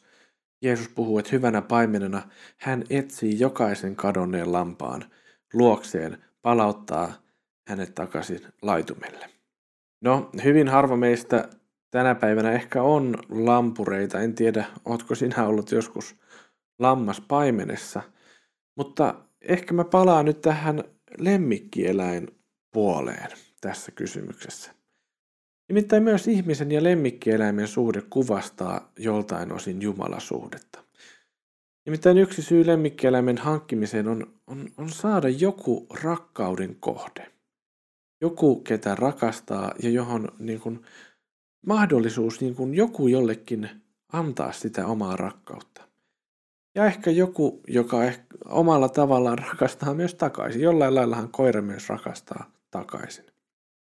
Jeesus 0.61 0.89
puhuu, 0.89 1.19
että 1.19 1.31
hyvänä 1.31 1.61
paimenena 1.61 2.21
hän 2.57 2.83
etsii 2.89 3.39
jokaisen 3.39 3.95
kadonneen 3.95 4.51
lampaan 4.51 5.05
luokseen, 5.53 6.17
palauttaa 6.41 7.13
hänet 7.67 7.95
takaisin 7.95 8.41
laitumelle. 8.61 9.29
No, 10.01 10.29
hyvin 10.43 10.67
harva 10.67 10.97
meistä 10.97 11.49
tänä 11.91 12.15
päivänä 12.15 12.51
ehkä 12.51 12.83
on 12.83 13.15
lampureita. 13.29 14.19
En 14.19 14.35
tiedä, 14.35 14.65
ootko 14.85 15.15
sinä 15.15 15.47
ollut 15.47 15.71
joskus 15.71 16.15
lammas 16.79 17.21
paimenessa. 17.21 18.01
Mutta 18.75 19.15
ehkä 19.41 19.73
mä 19.73 19.83
palaan 19.83 20.25
nyt 20.25 20.41
tähän 20.41 20.83
lemmikkieläin 21.17 22.27
puoleen 22.73 23.31
tässä 23.61 23.91
kysymyksessä. 23.91 24.71
Nimittäin 25.69 26.03
myös 26.03 26.27
ihmisen 26.27 26.71
ja 26.71 26.83
lemmikkieläimen 26.83 27.67
suhde 27.67 28.01
kuvastaa 28.09 28.91
joltain 28.99 29.51
osin 29.51 29.81
Jumalasuhdetta. 29.81 30.83
Nimittäin 31.85 32.17
yksi 32.17 32.41
syy 32.41 32.67
lemmikkieläimen 32.67 33.37
hankkimiseen 33.37 34.07
on, 34.07 34.33
on, 34.47 34.69
on 34.77 34.89
saada 34.89 35.29
joku 35.29 35.87
rakkauden 36.03 36.75
kohde. 36.75 37.31
Joku, 38.21 38.55
ketä 38.55 38.95
rakastaa 38.95 39.73
ja 39.83 39.89
johon 39.89 40.27
niin 40.39 40.59
kuin, 40.59 40.81
mahdollisuus 41.65 42.41
niin 42.41 42.55
kuin 42.55 42.73
joku 42.73 43.07
jollekin 43.07 43.69
antaa 44.13 44.51
sitä 44.51 44.87
omaa 44.87 45.15
rakkautta. 45.15 45.90
Ja 46.75 46.85
ehkä 46.85 47.11
joku, 47.11 47.61
joka 47.67 48.03
ehkä 48.03 48.23
omalla 48.45 48.89
tavallaan 48.89 49.37
rakastaa 49.37 49.93
myös 49.93 50.15
takaisin. 50.15 50.61
Jollain 50.61 50.95
laillahan 50.95 51.29
koira 51.31 51.61
myös 51.61 51.89
rakastaa 51.89 52.51
takaisin. 52.71 53.25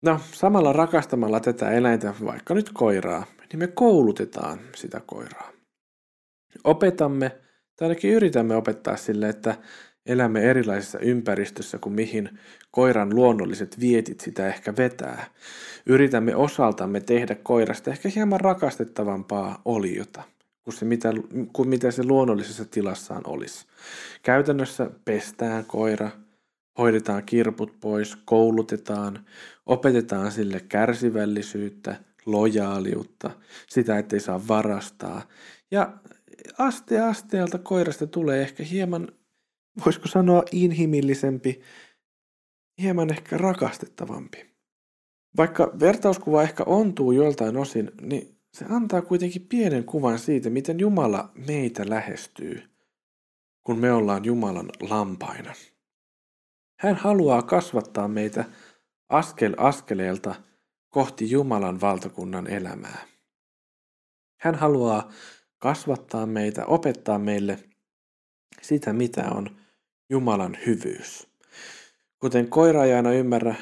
No, 0.03 0.21
samalla 0.33 0.73
rakastamalla 0.73 1.41
tätä 1.41 1.71
eläintä, 1.71 2.15
vaikka 2.25 2.55
nyt 2.55 2.71
koiraa, 2.73 3.27
niin 3.53 3.59
me 3.59 3.67
koulutetaan 3.67 4.59
sitä 4.77 5.01
koiraa. 5.07 5.51
Opetamme, 6.65 7.31
tai 7.77 7.89
ainakin 7.89 8.11
yritämme 8.11 8.57
opettaa 8.57 8.97
sille, 8.97 9.29
että 9.29 9.55
elämme 10.07 10.43
erilaisessa 10.43 10.99
ympäristössä 10.99 11.79
kuin 11.79 11.93
mihin 11.93 12.39
koiran 12.71 13.15
luonnolliset 13.15 13.81
vietit 13.81 14.21
sitä 14.21 14.49
ehkä 14.49 14.77
vetää. 14.77 15.25
Yritämme 15.87 16.37
osaltamme 16.37 17.01
tehdä 17.01 17.35
koirasta 17.35 17.91
ehkä 17.91 18.09
hieman 18.15 18.41
rakastettavampaa 18.41 19.63
oliota 19.65 20.23
kuin, 20.65 20.75
se, 20.75 20.85
mitä, 20.85 21.13
kuin 21.53 21.69
mitä 21.69 21.91
se 21.91 22.05
luonnollisessa 22.05 22.65
tilassaan 22.65 23.23
olisi. 23.27 23.67
Käytännössä 24.23 24.91
pestään 25.05 25.65
koira, 25.65 26.11
hoidetaan 26.79 27.23
kirput 27.23 27.81
pois, 27.81 28.17
koulutetaan, 28.25 29.27
opetetaan 29.67 30.33
sille 30.33 30.61
kärsivällisyyttä, 30.61 31.97
lojaaliutta, 32.27 33.31
sitä, 33.69 33.99
ettei 33.99 34.21
saa 34.21 34.49
varastaa. 34.49 35.23
Ja 35.71 35.99
aste 36.59 37.01
asteelta 37.01 37.59
koirasta 37.59 38.07
tulee 38.07 38.43
ehkä 38.43 38.63
hieman, 38.63 39.09
voisiko 39.85 40.09
sanoa, 40.09 40.43
inhimillisempi, 40.53 41.61
hieman 42.83 43.11
ehkä 43.11 43.39
rakastettavampi. 43.39 44.55
Vaikka 45.37 45.73
vertauskuva 45.81 46.43
ehkä 46.43 46.65
ontuu 46.67 47.13
joltain 47.13 47.57
osin, 47.57 47.91
niin 48.01 48.34
se 48.55 48.65
antaa 48.71 49.03
kuitenkin 49.03 49.47
pienen 49.47 49.85
kuvan 49.85 50.19
siitä, 50.19 50.51
miten 50.51 50.81
Jumala 50.81 51.33
meitä 51.47 51.89
lähestyy, 51.89 52.63
kun 53.63 53.79
me 53.79 53.93
ollaan 53.93 54.25
Jumalan 54.25 54.71
lampaina. 54.81 55.55
Hän 56.79 56.97
haluaa 56.97 57.43
kasvattaa 57.43 58.09
meitä 58.09 58.45
askel 59.09 59.55
askeleelta 59.57 60.35
kohti 60.89 61.31
Jumalan 61.31 61.81
valtakunnan 61.81 62.47
elämää. 62.47 63.07
Hän 64.41 64.55
haluaa 64.55 65.13
kasvattaa 65.59 66.27
meitä, 66.27 66.67
opettaa 66.67 67.19
meille 67.19 67.59
sitä, 68.63 68.93
mitä 68.93 69.31
on 69.31 69.57
Jumalan 70.11 70.57
hyvyys. 70.67 71.29
Kuten 72.21 72.49
koira 72.49 72.85
ei 72.85 72.95
aina 72.95 73.13
ymmärrä 73.13 73.55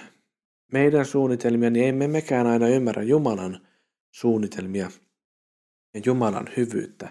meidän 0.73 1.07
suunnitelmia, 1.07 1.71
niin 1.71 1.89
emme 1.89 2.09
mekään 2.09 2.47
aina 2.47 2.69
ymmärrä 2.69 3.03
Jumalan 3.03 3.72
suunnitelmia 4.13 4.91
ja 5.95 6.01
Jumalan 6.07 6.49
hyvyyttä. 6.57 7.09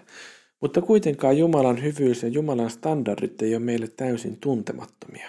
Mutta 0.60 0.82
kuitenkaan 0.82 1.38
Jumalan 1.38 1.82
hyvyys 1.82 2.22
ja 2.22 2.28
Jumalan 2.28 2.70
standardit 2.70 3.42
ei 3.42 3.54
ole 3.54 3.64
meille 3.64 3.88
täysin 3.88 4.36
tuntemattomia. 4.36 5.28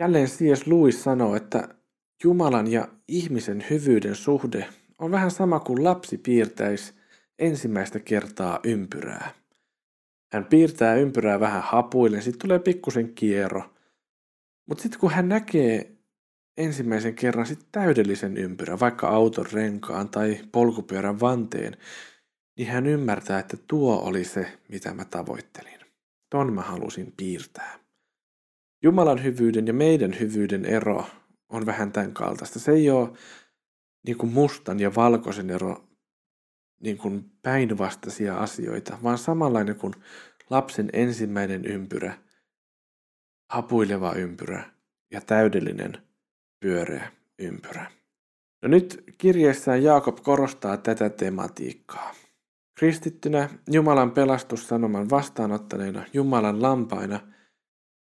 Jälleen 0.00 0.28
C.S. 0.28 0.66
Lewis 0.66 1.04
sanoo, 1.04 1.36
että 1.36 1.68
Jumalan 2.24 2.72
ja 2.72 2.88
ihmisen 3.08 3.64
hyvyyden 3.70 4.14
suhde 4.14 4.68
on 4.98 5.10
vähän 5.10 5.30
sama 5.30 5.60
kuin 5.60 5.84
lapsi 5.84 6.18
piirtäisi 6.18 6.94
ensimmäistä 7.38 8.00
kertaa 8.00 8.60
ympyrää. 8.64 9.30
Hän 10.32 10.44
piirtää 10.44 10.94
ympyrää 10.94 11.40
vähän 11.40 11.62
hapuillen, 11.62 12.22
sitten 12.22 12.40
tulee 12.40 12.58
pikkusen 12.58 13.14
kierro. 13.14 13.62
Mutta 14.68 14.82
sitten 14.82 15.00
kun 15.00 15.10
hän 15.10 15.28
näkee 15.28 15.92
ensimmäisen 16.56 17.14
kerran 17.14 17.46
sit 17.46 17.66
täydellisen 17.72 18.36
ympyrän, 18.36 18.80
vaikka 18.80 19.08
auton 19.08 19.46
renkaan 19.52 20.08
tai 20.08 20.40
polkupyörän 20.52 21.20
vanteen, 21.20 21.76
niin 22.58 22.68
hän 22.68 22.86
ymmärtää, 22.86 23.38
että 23.38 23.56
tuo 23.68 23.96
oli 23.96 24.24
se, 24.24 24.58
mitä 24.68 24.94
mä 24.94 25.04
tavoittelin. 25.04 25.80
Ton 26.30 26.52
mä 26.52 26.62
halusin 26.62 27.12
piirtää. 27.16 27.78
Jumalan 28.82 29.22
hyvyyden 29.22 29.66
ja 29.66 29.72
meidän 29.72 30.20
hyvyyden 30.20 30.64
ero 30.64 31.06
on 31.48 31.66
vähän 31.66 31.92
tämän 31.92 32.12
kaltaista. 32.12 32.58
Se 32.58 32.72
ei 32.72 32.90
ole 32.90 33.12
niin 34.06 34.18
kuin 34.18 34.32
mustan 34.32 34.80
ja 34.80 34.94
valkoisen 34.94 35.50
ero 35.50 35.88
niin 36.80 36.98
kuin 36.98 37.30
päinvastaisia 37.42 38.36
asioita, 38.36 38.98
vaan 39.02 39.18
samanlainen 39.18 39.76
kuin 39.76 39.94
lapsen 40.50 40.90
ensimmäinen 40.92 41.64
ympyrä, 41.64 42.18
hapuileva 43.50 44.12
ympyrä 44.12 44.70
ja 45.10 45.20
täydellinen 45.20 46.11
pyöreä 46.62 47.12
ympyrä. 47.38 47.90
No 48.62 48.68
nyt 48.68 49.04
kirjeessään 49.18 49.82
Jaakob 49.82 50.18
korostaa 50.22 50.76
tätä 50.76 51.10
tematiikkaa. 51.10 52.14
Kristittynä 52.78 53.48
Jumalan 53.70 54.10
pelastussanoman 54.10 55.10
vastaanottaneena 55.10 56.04
Jumalan 56.12 56.62
lampaina– 56.62 57.20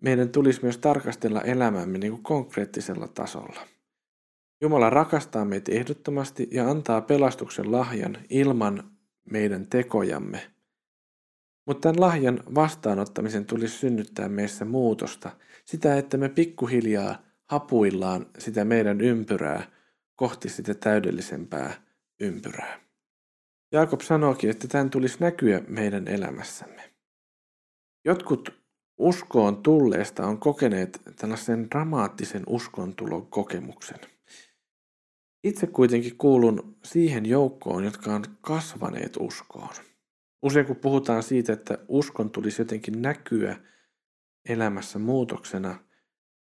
meidän 0.02 0.30
tulisi 0.30 0.60
myös 0.62 0.78
tarkastella 0.78 1.42
elämämme 1.42 1.98
niin 1.98 2.12
kuin 2.12 2.24
konkreettisella 2.24 3.08
tasolla. 3.08 3.68
Jumala 4.62 4.90
rakastaa 4.90 5.46
meitä 5.46 5.72
ehdottomasti 5.72 6.48
ja 6.52 6.70
antaa 6.70 7.02
pelastuksen 7.02 7.72
lahjan 7.72 8.18
ilman 8.30 8.92
meidän 9.32 9.68
tekojamme. 9.68 10.52
Mutta 11.66 11.82
tämän 11.82 12.02
lahjan 12.02 12.44
vastaanottamisen 12.56 13.46
tulisi 13.46 13.78
synnyttää 13.78 14.30
meissä 14.30 14.66
muutosta, 14.66 15.32
sitä 15.66 15.98
että 15.98 16.18
me 16.18 16.30
pikkuhiljaa 16.30 17.22
hapuillaan 17.50 18.26
sitä 18.38 18.66
meidän 18.66 19.02
ympyrää 19.02 19.72
kohti 20.16 20.50
sitä 20.50 20.74
täydellisempää 20.74 21.74
ympyrää. 22.20 22.80
Jaakob 23.72 24.02
sanookin, 24.02 24.50
että 24.50 24.68
tämän 24.68 24.90
tulisi 24.90 25.18
näkyä 25.20 25.62
meidän 25.68 26.08
elämässämme. 26.08 26.94
Jotkut 28.06 28.50
uskoon 28.98 29.64
tulleesta 29.64 30.28
on 30.28 30.38
kokeneet 30.38 31.02
tällaisen 31.16 31.68
dramaattisen 31.72 32.44
uskontulon 32.48 33.28
kokemuksen. 33.28 34.00
Itse 35.44 35.68
kuitenkin 35.68 36.18
kuulun 36.18 36.78
siihen 36.84 37.26
joukkoon, 37.26 37.84
jotka 37.84 38.16
on 38.16 38.24
kasvaneet 38.42 39.18
uskoon. 39.20 39.76
Usein 40.42 40.66
kun 40.66 40.76
puhutaan 40.76 41.24
siitä, 41.24 41.54
että 41.54 41.78
uskon 41.88 42.30
tulisi 42.30 42.62
jotenkin 42.62 43.02
näkyä 43.02 43.58
elämässä 44.50 45.00
muutoksena, 45.00 45.89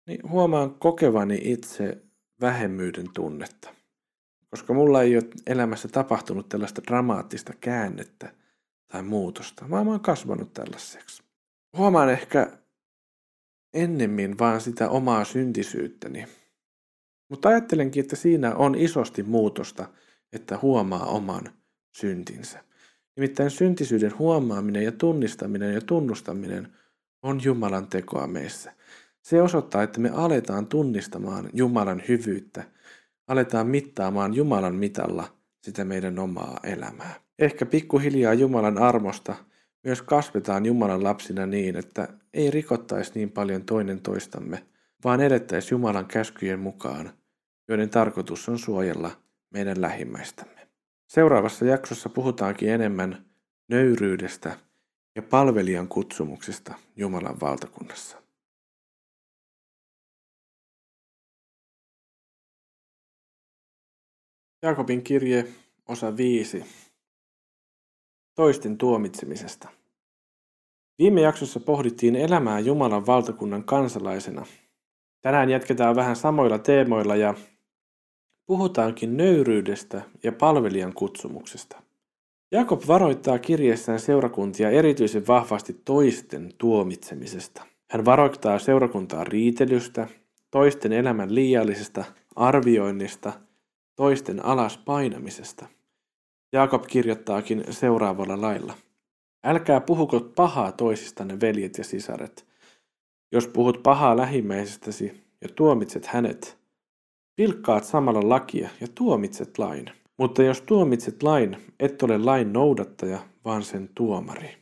niin 0.07 0.31
huomaan 0.31 0.75
kokevani 0.75 1.39
itse 1.43 2.03
vähemmyyden 2.41 3.07
tunnetta. 3.15 3.75
Koska 4.51 4.75
mulla 4.75 5.03
ei 5.03 5.17
ole 5.17 5.25
elämässä 5.47 5.89
tapahtunut 5.89 6.49
tällaista 6.49 6.83
dramaattista 6.87 7.53
käännettä 7.61 8.35
tai 8.93 9.03
muutosta, 9.03 9.71
vaan 9.71 9.87
mä 9.87 9.91
oon 9.91 10.01
kasvanut 10.01 10.53
tällaiseksi. 10.53 11.23
Huomaan 11.77 12.11
ehkä 12.11 12.59
ennemmin 13.75 14.39
vaan 14.39 14.61
sitä 14.61 14.89
omaa 14.89 15.25
syntisyyttäni. 15.25 16.27
Mutta 17.29 17.49
ajattelenkin, 17.49 18.01
että 18.01 18.17
siinä 18.17 18.55
on 18.55 18.75
isosti 18.75 19.23
muutosta, 19.23 19.89
että 20.33 20.59
huomaa 20.63 21.07
oman 21.07 21.53
syntinsä. 21.97 22.65
Nimittäin 23.17 23.51
syntisyyden 23.51 24.19
huomaaminen 24.19 24.85
ja 24.85 24.93
tunnistaminen 24.93 25.75
ja 25.75 25.81
tunnustaminen 25.81 26.69
on 27.23 27.45
Jumalan 27.45 27.87
tekoa 27.87 28.27
meissä. 28.27 28.73
Se 29.23 29.43
osoittaa, 29.43 29.83
että 29.83 30.01
me 30.01 30.11
aletaan 30.11 30.67
tunnistamaan 30.67 31.51
Jumalan 31.53 32.03
hyvyyttä, 32.09 32.65
aletaan 33.29 33.67
mittaamaan 33.67 34.35
Jumalan 34.35 34.75
mitalla 34.75 35.25
sitä 35.63 35.85
meidän 35.85 36.19
omaa 36.19 36.61
elämää. 36.65 37.15
Ehkä 37.39 37.67
pikkuhiljaa 37.67 38.35
Jumalan 38.35 38.79
armosta 38.79 39.35
myös 39.85 40.03
kasvetaan 40.03 40.67
Jumalan 40.67 41.05
lapsina 41.05 41.47
niin, 41.47 41.77
että 41.77 42.09
ei 42.35 42.51
rikottaisi 42.51 43.13
niin 43.15 43.31
paljon 43.31 43.65
toinen 43.65 44.01
toistamme, 44.01 44.67
vaan 45.05 45.21
elettäisi 45.21 45.75
Jumalan 45.75 46.07
käskyjen 46.07 46.61
mukaan, 46.61 47.13
joiden 47.69 47.91
tarkoitus 47.91 48.49
on 48.49 48.59
suojella 48.59 49.11
meidän 49.51 49.81
lähimmäistämme. 49.81 50.69
Seuraavassa 51.07 51.65
jaksossa 51.65 52.09
puhutaankin 52.09 52.69
enemmän 52.69 53.25
nöyryydestä 53.69 54.57
ja 55.17 55.23
palvelijan 55.23 55.89
kutsumuksesta 55.89 56.75
Jumalan 56.97 57.41
valtakunnassa. 57.41 58.22
Jaakobin 64.65 65.03
kirje, 65.03 65.49
osa 65.89 66.17
5. 66.17 66.65
Toisten 68.35 68.79
tuomitsemisesta. 68.79 69.69
Viime 70.99 71.21
jaksossa 71.21 71.61
pohdittiin 71.61 72.17
elämää 72.17 72.61
Jumalan 72.61 73.07
valtakunnan 73.07 73.65
kansalaisena. 73.65 74.47
Tänään 75.23 75.51
jatketaan 75.51 75.97
vähän 75.97 76.17
samoilla 76.17 76.59
teemoilla 76.59 77.17
ja 77.17 77.35
puhutaankin 78.47 79.17
nöyryydestä 79.17 80.03
ja 80.23 80.33
palvelijan 80.33 80.93
kutsumuksesta. 80.93 81.83
Jakob 82.53 82.83
varoittaa 82.89 83.39
kirjeessään 83.39 84.01
seurakuntia 84.01 84.71
erityisen 84.71 85.27
vahvasti 85.27 85.81
toisten 85.85 86.53
tuomitsemisesta. 86.59 87.67
Hän 87.91 88.05
varoittaa 88.05 88.59
seurakuntaa 88.59 89.25
riitelystä, 89.25 90.09
toisten 90.51 90.93
elämän 90.93 91.35
liiallisesta 91.35 92.05
arvioinnista, 92.37 93.33
toisten 93.97 94.45
alas 94.45 94.79
painamisesta. 94.79 95.67
Jaakob 96.53 96.85
kirjoittaakin 96.87 97.65
seuraavalla 97.71 98.41
lailla. 98.41 98.75
Älkää 99.45 99.81
puhuko 99.81 100.21
pahaa 100.21 100.73
toisistanne, 100.73 101.41
veljet 101.41 101.79
ja 101.79 101.85
sisaret. 101.85 102.47
Jos 103.33 103.47
puhut 103.47 103.83
pahaa 103.83 104.17
lähimmäisestäsi 104.17 105.23
ja 105.41 105.49
tuomitset 105.49 106.07
hänet, 106.07 106.59
pilkkaat 107.37 107.85
samalla 107.85 108.29
lakia 108.29 108.71
ja 108.81 108.87
tuomitset 108.95 109.59
lain. 109.59 109.91
Mutta 110.19 110.43
jos 110.43 110.61
tuomitset 110.61 111.23
lain, 111.23 111.57
et 111.81 112.03
ole 112.03 112.19
lain 112.19 112.53
noudattaja, 112.53 113.19
vaan 113.45 113.63
sen 113.63 113.91
tuomari. 113.95 114.57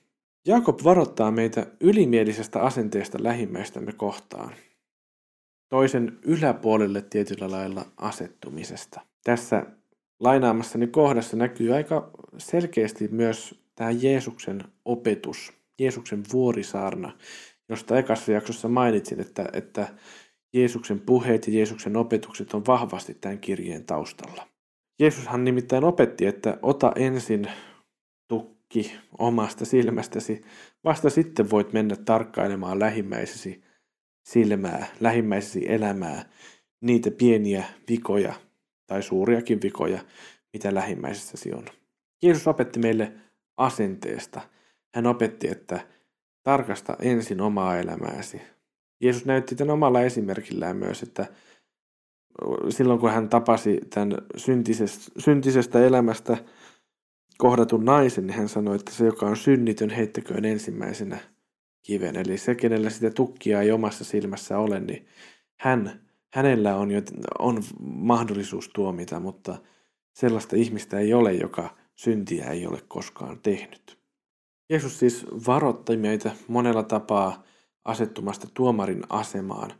Jakob 0.47 0.81
varoittaa 0.85 1.31
meitä 1.31 1.67
ylimielisestä 1.81 2.63
asenteesta 2.63 3.19
lähimmäistämme 3.23 3.93
kohtaan. 3.93 4.55
Toisen 5.69 6.19
yläpuolelle 6.25 7.03
tietyllä 7.03 7.51
lailla 7.51 7.85
asettumisesta. 7.97 9.01
Tässä 9.25 9.67
lainaamassani 10.21 10.87
kohdassa 10.87 11.37
näkyy 11.37 11.75
aika 11.75 12.11
selkeästi 12.39 13.09
myös 13.09 13.61
tämä 13.75 13.91
Jeesuksen 13.91 14.65
opetus, 14.85 15.53
Jeesuksen 15.79 16.23
vuorisaarna, 16.33 17.13
josta 17.69 17.99
ekassa 17.99 18.33
jaksossa 18.33 18.69
mainitsin, 18.69 19.21
että, 19.21 19.49
että 19.53 19.89
Jeesuksen 20.53 21.01
puheet 21.01 21.47
ja 21.47 21.53
Jeesuksen 21.53 21.97
opetukset 21.97 22.55
on 22.55 22.67
vahvasti 22.67 23.15
tämän 23.15 23.39
kirjeen 23.39 23.85
taustalla. 23.85 24.49
Jeesushan 25.01 25.45
nimittäin 25.45 25.85
opetti, 25.85 26.27
että 26.27 26.59
ota 26.63 26.93
ensin 26.97 27.47
tukki 28.29 28.93
omasta 29.19 29.65
silmästäsi, 29.65 30.43
vasta 30.85 31.11
sitten 31.11 31.51
voit 31.51 31.73
mennä 31.73 31.97
tarkkailemaan 31.97 32.79
lähimmäisesi 32.79 33.63
silmää, 34.29 34.87
lähimmäisesi 35.01 35.73
elämää, 35.73 36.29
niitä 36.81 37.11
pieniä 37.11 37.65
vikoja 37.89 38.35
tai 38.91 39.03
suuriakin 39.03 39.63
vikoja, 39.63 40.01
mitä 40.53 40.75
lähimmäisessäsi 40.75 41.53
on. 41.53 41.65
Jeesus 42.23 42.49
opetti 42.49 42.79
meille 42.79 43.13
asenteesta. 43.57 44.41
Hän 44.95 45.07
opetti, 45.07 45.49
että 45.49 45.81
tarkasta 46.43 46.97
ensin 47.01 47.41
omaa 47.41 47.79
elämääsi. 47.79 48.43
Jeesus 49.01 49.25
näytti 49.25 49.55
tämän 49.55 49.75
omalla 49.75 50.01
esimerkillään 50.01 50.77
myös, 50.77 51.03
että 51.03 51.27
silloin 52.69 53.01
kun 53.01 53.11
hän 53.11 53.29
tapasi 53.29 53.81
tämän 53.91 54.19
syntisestä, 54.37 55.13
syntisestä 55.19 55.87
elämästä 55.87 56.37
kohdatun 57.39 57.85
naisen, 57.85 58.27
niin 58.27 58.37
hän 58.37 58.49
sanoi, 58.49 58.77
että 58.77 58.93
se, 58.93 59.05
joka 59.05 59.27
on 59.27 59.37
synnitön, 59.37 59.91
heittäköön 59.91 60.45
ensimmäisenä 60.45 61.19
kiven. 61.83 62.17
Eli 62.17 62.39
se, 62.39 62.55
kenellä 62.55 62.91
sitä 62.91 63.11
tukkia 63.11 63.63
ei 63.63 63.73
omassa 63.73 64.05
silmässä 64.05 64.59
ole, 64.59 64.81
niin 64.81 65.07
hän, 65.61 66.10
hänellä 66.35 66.77
on, 66.77 66.89
on 67.39 67.63
mahdollisuus 67.81 68.69
tuomita, 68.69 69.21
mutta 69.21 69.59
sellaista 70.13 70.57
ihmistä 70.57 70.99
ei 70.99 71.15
ole, 71.15 71.33
joka 71.33 71.77
syntiä 71.97 72.51
ei 72.51 72.67
ole 72.67 72.83
koskaan 72.89 73.39
tehnyt. 73.43 73.99
Jeesus 74.71 74.99
siis 74.99 75.27
varoitti 75.47 75.97
meitä 75.97 76.31
monella 76.49 76.83
tapaa 76.83 77.43
asettumasta 77.85 78.49
tuomarin 78.55 79.03
asemaan, 79.09 79.73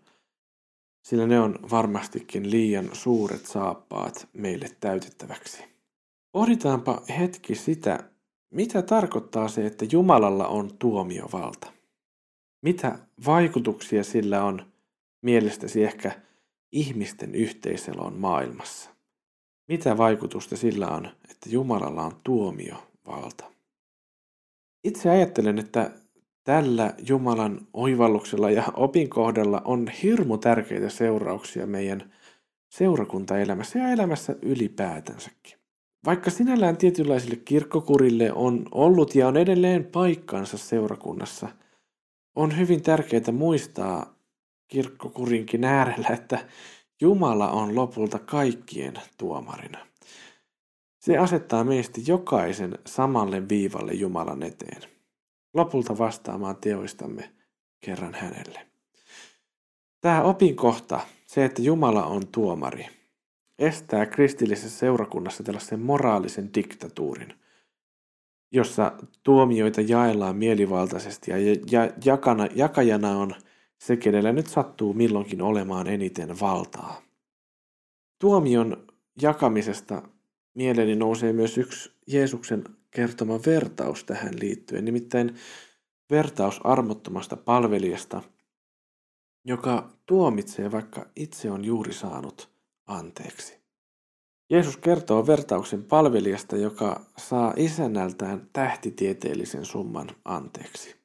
sillä 1.03 1.27
ne 1.27 1.41
on 1.41 1.59
varmastikin 1.71 2.51
liian 2.51 2.89
suuret 2.93 3.47
saappaat 3.47 4.29
meille 4.33 4.67
täytettäväksi. 4.81 5.65
Pohditaanpa 6.33 7.03
hetki 7.19 7.55
sitä, 7.55 8.11
mitä 8.51 8.83
tarkoittaa 8.83 9.49
se, 9.49 9.67
että 9.67 9.85
Jumalalla 9.93 10.47
on 10.49 10.71
tuomiovalta. 10.79 11.73
Mitä 12.63 12.99
vaikutuksia 13.27 14.05
sillä 14.05 14.45
on 14.45 14.73
mielestäsi 15.23 15.85
ehkä 15.85 16.13
ihmisten 16.73 17.35
yhteiselon 17.35 18.15
maailmassa? 18.15 18.91
Mitä 19.69 19.99
vaikutusta 19.99 20.57
sillä 20.57 20.89
on, 20.89 21.07
että 21.31 21.51
Jumalalla 21.51 22.03
on 22.03 22.17
tuomiovalta? 22.25 23.45
Itse 24.85 25.11
ajattelen, 25.11 25.59
että 25.59 25.91
tällä 26.45 26.95
Jumalan 27.09 27.67
oivalluksella 27.73 28.51
ja 28.51 28.65
opinkohdalla 28.77 29.63
on 29.65 29.89
hirmu 30.03 30.39
tärkeitä 30.39 30.89
seurauksia 30.89 31.67
meidän 31.67 32.13
seurakuntaelämässä 32.69 33.79
ja 33.79 33.89
elämässä 33.89 34.37
ylipäätänsäkin. 34.43 35.59
Vaikka 36.07 36.31
sinällään 36.31 36.77
tietynlaisille 36.77 37.37
kirkkokurille 37.37 38.33
on 38.33 38.67
ollut 38.73 39.15
ja 39.15 39.29
on 39.29 39.37
edelleen 39.37 39.85
paikkansa 39.85 40.59
seurakunnassa, 40.59 41.49
on 42.37 42.59
hyvin 42.59 42.83
tärkeää 42.83 43.33
muistaa 43.33 44.20
kirkkokurinkin 44.71 45.65
äärellä, 45.65 46.09
että 46.09 46.47
Jumala 47.01 47.51
on 47.51 47.75
lopulta 47.75 48.19
kaikkien 48.19 48.95
tuomarina. 49.19 49.87
Se 50.99 51.19
asettaa 51.19 51.65
meistä 51.65 52.01
jokaisen 52.07 52.79
samalle 52.87 53.49
viivalle 53.49 53.93
Jumalan 53.93 54.43
eteen 54.43 54.83
lopulta 55.55 55.99
vastaamaan 55.99 56.57
teoistamme 56.57 57.33
kerran 57.81 58.15
hänelle. 58.15 58.67
Tämä 60.01 60.23
opinkohta, 60.23 61.01
se, 61.27 61.45
että 61.45 61.63
Jumala 61.63 62.05
on 62.05 62.27
tuomari, 62.27 62.87
estää 63.59 64.07
kristillisessä 64.07 64.79
seurakunnassa 64.79 65.43
tällaisen 65.43 65.81
moraalisen 65.81 66.55
diktatuurin, 66.55 67.35
jossa 68.53 68.93
tuomioita 69.23 69.81
jaellaan 69.81 70.37
mielivaltaisesti 70.37 71.31
ja, 71.31 71.37
ja 71.71 71.91
jakana, 72.05 72.49
jakajana 72.55 73.11
on 73.11 73.35
se, 73.81 73.97
kenellä 73.97 74.33
nyt 74.33 74.47
sattuu 74.47 74.95
milloinkin 74.95 75.43
olemaan 75.43 75.87
eniten 75.87 76.41
valtaa. 76.41 77.03
Tuomion 78.19 78.87
jakamisesta 79.23 80.03
mieleeni 80.55 80.97
nousee 80.97 81.33
myös 81.33 81.59
yksi 81.59 81.91
Jeesuksen 82.07 82.65
kertoma 82.91 83.41
vertaus 83.47 84.05
tähän 84.05 84.35
liittyen, 84.41 84.85
nimittäin 84.85 85.35
vertaus 86.11 86.61
armottomasta 86.65 87.37
palvelijasta, 87.37 88.23
joka 89.45 89.91
tuomitsee, 90.07 90.73
vaikka 90.73 91.07
itse 91.17 91.51
on 91.51 91.65
juuri 91.65 91.93
saanut 91.93 92.51
anteeksi. 92.87 93.61
Jeesus 94.51 94.77
kertoo 94.77 95.27
vertauksen 95.27 95.85
palvelijasta, 95.85 96.57
joka 96.57 97.01
saa 97.17 97.55
isännältään 97.57 98.49
tähtitieteellisen 98.53 99.65
summan 99.65 100.09
anteeksi. 100.25 101.00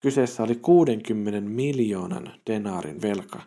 Kyseessä 0.00 0.42
oli 0.42 0.54
60 0.54 1.40
miljoonan 1.40 2.32
denaarin 2.50 3.02
velka, 3.02 3.40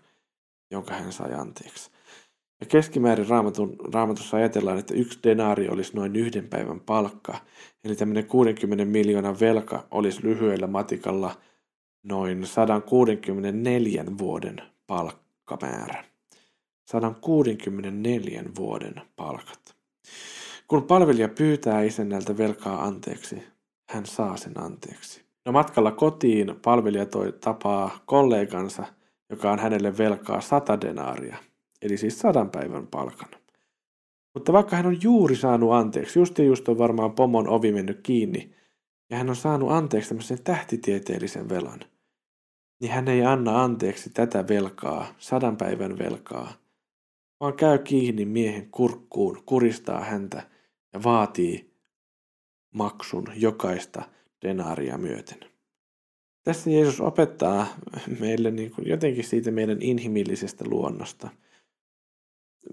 jonka 0.72 0.94
hän 0.94 1.12
sai 1.12 1.34
anteeksi. 1.34 1.92
Ja 2.60 2.66
keskimäärin 2.66 3.28
raamatun, 3.28 3.76
raamatussa 3.94 4.38
ajatellaan, 4.38 4.80
että 4.80 4.94
yksi 4.94 5.20
denaari 5.24 5.70
olisi 5.70 5.96
noin 5.96 6.16
yhden 6.16 6.48
päivän 6.48 6.80
palkka. 6.80 7.38
Eli 7.84 7.96
tämmöinen 7.96 8.26
60 8.26 8.86
miljoonan 8.86 9.40
velka 9.40 9.88
olisi 9.92 10.24
lyhyellä 10.24 10.68
matikalla 10.68 11.36
noin 12.04 12.46
164 12.46 14.06
vuoden 14.18 14.62
palkkamäärä. 14.88 16.06
164 16.86 18.44
vuoden 18.56 19.02
palkat. 19.16 19.76
Kun 20.68 20.84
palvelija 20.84 21.30
pyytää 21.30 21.82
isännältä 21.82 22.38
velkaa 22.38 22.84
anteeksi, 22.84 23.44
hän 23.90 24.06
saa 24.06 24.38
sen 24.38 24.60
anteeksi. 24.60 25.29
No 25.46 25.52
matkalla 25.52 25.92
kotiin 25.92 26.56
palvelija 26.64 27.06
toi 27.06 27.34
tapaa 27.34 28.00
kollegansa, 28.06 28.86
joka 29.30 29.52
on 29.52 29.60
hänelle 29.60 29.98
velkaa 29.98 30.42
sata 30.42 30.82
denaaria, 30.82 31.38
eli 31.82 31.98
siis 31.98 32.20
sadan 32.20 32.50
päivän 32.50 32.88
palkan. 32.88 33.30
Mutta 34.34 34.54
vaikka 34.54 34.76
hän 34.76 34.86
on 34.86 34.98
juuri 35.04 35.36
saanut 35.36 35.74
anteeksi, 35.74 36.20
just 36.20 36.40
just 36.40 36.70
on 36.70 36.78
varmaan 36.78 37.12
pomon 37.12 37.48
ovi 37.48 37.72
mennyt 37.72 38.00
kiinni, 38.04 38.56
ja 39.10 39.18
hän 39.18 39.30
on 39.30 39.36
saanut 39.36 39.72
anteeksi 39.72 40.10
tämmöisen 40.10 40.44
tähtitieteellisen 40.44 41.50
velan, 41.50 41.80
niin 42.82 42.92
hän 42.92 43.08
ei 43.08 43.26
anna 43.26 43.64
anteeksi 43.64 44.10
tätä 44.10 44.48
velkaa, 44.48 45.08
sadan 45.18 45.58
päivän 45.58 45.98
velkaa, 45.98 46.54
vaan 47.40 47.54
käy 47.54 47.78
kiinni 47.78 48.26
miehen 48.26 48.72
kurkkuun, 48.72 49.44
kuristaa 49.46 50.04
häntä 50.04 50.50
ja 50.94 51.04
vaatii 51.04 51.74
maksun 52.74 53.28
jokaista 53.36 54.04
denaaria 54.42 54.98
myöten. 54.98 55.40
Tässä 56.44 56.70
Jeesus 56.70 57.02
opettaa 57.02 57.68
meille 58.20 58.52
niin 58.52 58.72
kuin 58.72 58.88
jotenkin 58.88 59.24
siitä 59.24 59.52
meidän 59.52 59.82
inhimillisestä 59.82 60.66
luonnosta. 60.68 61.30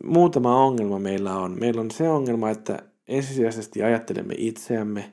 Muutama 0.04 0.64
ongelma 0.64 0.98
meillä 0.98 1.36
on. 1.36 1.60
Meillä 1.60 1.80
on 1.80 1.90
se 1.90 2.08
ongelma, 2.08 2.50
että 2.50 2.78
ensisijaisesti 3.08 3.82
ajattelemme 3.82 4.34
itseämme. 4.38 5.12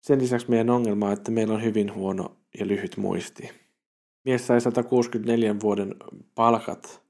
Sen 0.00 0.20
lisäksi 0.20 0.50
meidän 0.50 0.70
ongelma 0.70 1.06
on, 1.06 1.12
että 1.12 1.30
meillä 1.30 1.54
on 1.54 1.62
hyvin 1.62 1.94
huono 1.94 2.36
ja 2.58 2.66
lyhyt 2.66 2.96
muisti. 2.96 3.50
Mies 4.24 4.46
sai 4.46 4.60
164 4.60 5.60
vuoden 5.60 5.94
palkat 6.34 7.02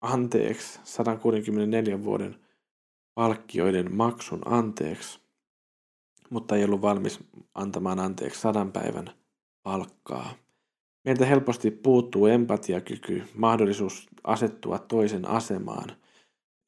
anteeksi, 0.00 0.80
164 0.84 2.04
vuoden 2.04 2.36
palkkioiden 3.14 3.94
maksun 3.94 4.40
anteeksi, 4.44 5.19
mutta 6.30 6.56
ei 6.56 6.64
ollut 6.64 6.82
valmis 6.82 7.20
antamaan 7.54 8.00
anteeksi 8.00 8.40
sadan 8.40 8.72
päivän 8.72 9.10
palkkaa. 9.62 10.32
Meiltä 11.04 11.26
helposti 11.26 11.70
puuttuu 11.70 12.26
empatiakyky, 12.26 13.22
mahdollisuus 13.34 14.08
asettua 14.24 14.78
toisen 14.78 15.28
asemaan 15.28 15.92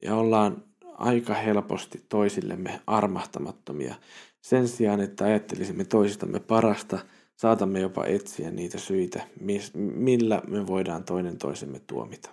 ja 0.01 0.15
ollaan 0.15 0.63
aika 0.83 1.33
helposti 1.33 2.05
toisillemme 2.09 2.81
armahtamattomia. 2.87 3.95
Sen 4.41 4.67
sijaan, 4.67 5.01
että 5.01 5.25
ajattelisimme 5.25 5.85
toisistamme 5.85 6.39
parasta, 6.39 6.99
saatamme 7.35 7.79
jopa 7.79 8.05
etsiä 8.05 8.51
niitä 8.51 8.77
syitä, 8.77 9.27
millä 9.75 10.41
me 10.47 10.67
voidaan 10.67 11.03
toinen 11.03 11.37
toisemme 11.37 11.79
tuomita. 11.79 12.29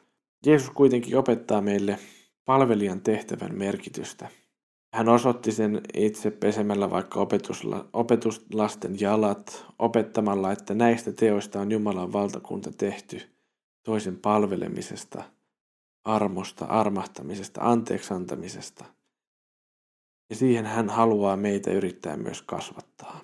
Jeesus 0.47 0.71
kuitenkin 0.71 1.17
opettaa 1.17 1.61
meille 1.61 1.99
palvelijan 2.45 3.01
tehtävän 3.01 3.55
merkitystä. 3.55 4.29
Hän 4.95 5.09
osoitti 5.09 5.53
sen 5.53 5.81
itse 5.95 6.31
pesemällä 6.31 6.91
vaikka 6.91 7.21
opetusla, 7.21 7.89
opetuslasten 7.93 9.01
jalat, 9.01 9.67
opettamalla, 9.79 10.53
että 10.53 10.75
näistä 10.75 11.13
teoista 11.13 11.61
on 11.61 11.73
Jumalan 11.73 12.13
valtakunta 12.13 12.73
tehty 12.73 13.21
toisen 13.83 14.17
palvelemisesta, 14.17 15.25
armosta, 16.05 16.65
armahtamisesta, 16.65 17.61
anteeksiantamisesta. 17.63 18.85
Ja 20.31 20.37
siihen 20.37 20.67
hän 20.67 20.89
haluaa 20.89 21.37
meitä 21.37 21.71
yrittää 21.71 22.17
myös 22.17 22.43
kasvattaa. 22.43 23.21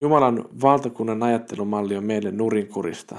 Jumalan 0.00 0.44
valtakunnan 0.62 1.22
ajattelumalli 1.22 1.96
on 1.96 2.04
meille 2.04 2.30
nurinkurista. 2.30 3.18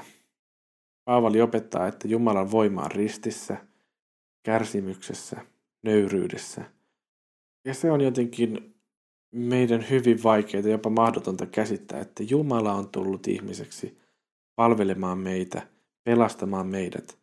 Paavali 1.06 1.42
opettaa, 1.42 1.88
että 1.88 2.08
Jumalan 2.08 2.52
voima 2.52 2.82
on 2.82 2.92
ristissä, 2.92 3.58
kärsimyksessä, 4.44 5.46
nöyryydessä– 5.84 6.66
ja 7.68 7.74
se 7.74 7.92
on 7.92 8.02
jotenkin 8.02 8.76
meidän 9.32 9.90
hyvin 9.90 10.24
vaikeaa, 10.24 10.68
jopa 10.68 10.90
mahdotonta 10.90 11.46
käsittää, 11.46 12.02
että 12.02 12.24
Jumala 12.24 12.74
on 12.74 12.90
tullut 12.90 13.28
ihmiseksi 13.28 13.98
palvelemaan 14.56 15.18
meitä, 15.18 15.68
pelastamaan 16.04 16.68
meidät, 16.68 17.20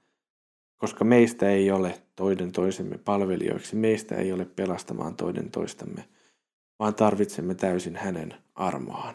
koska 0.77 1.05
meistä 1.05 1.51
ei 1.51 1.71
ole 1.71 2.03
toinen 2.17 2.53
toisemme 2.53 2.99
palvelijoiksi, 2.99 3.77
meistä 3.77 4.15
ei 4.15 4.33
ole 4.33 4.45
pelastamaan 4.45 5.17
toinen 5.17 5.51
toistamme, 5.51 6.09
vaan 6.79 6.95
tarvitsemme 6.95 7.55
täysin 7.55 7.97
hänen 7.97 8.35
armoaan. 8.55 9.15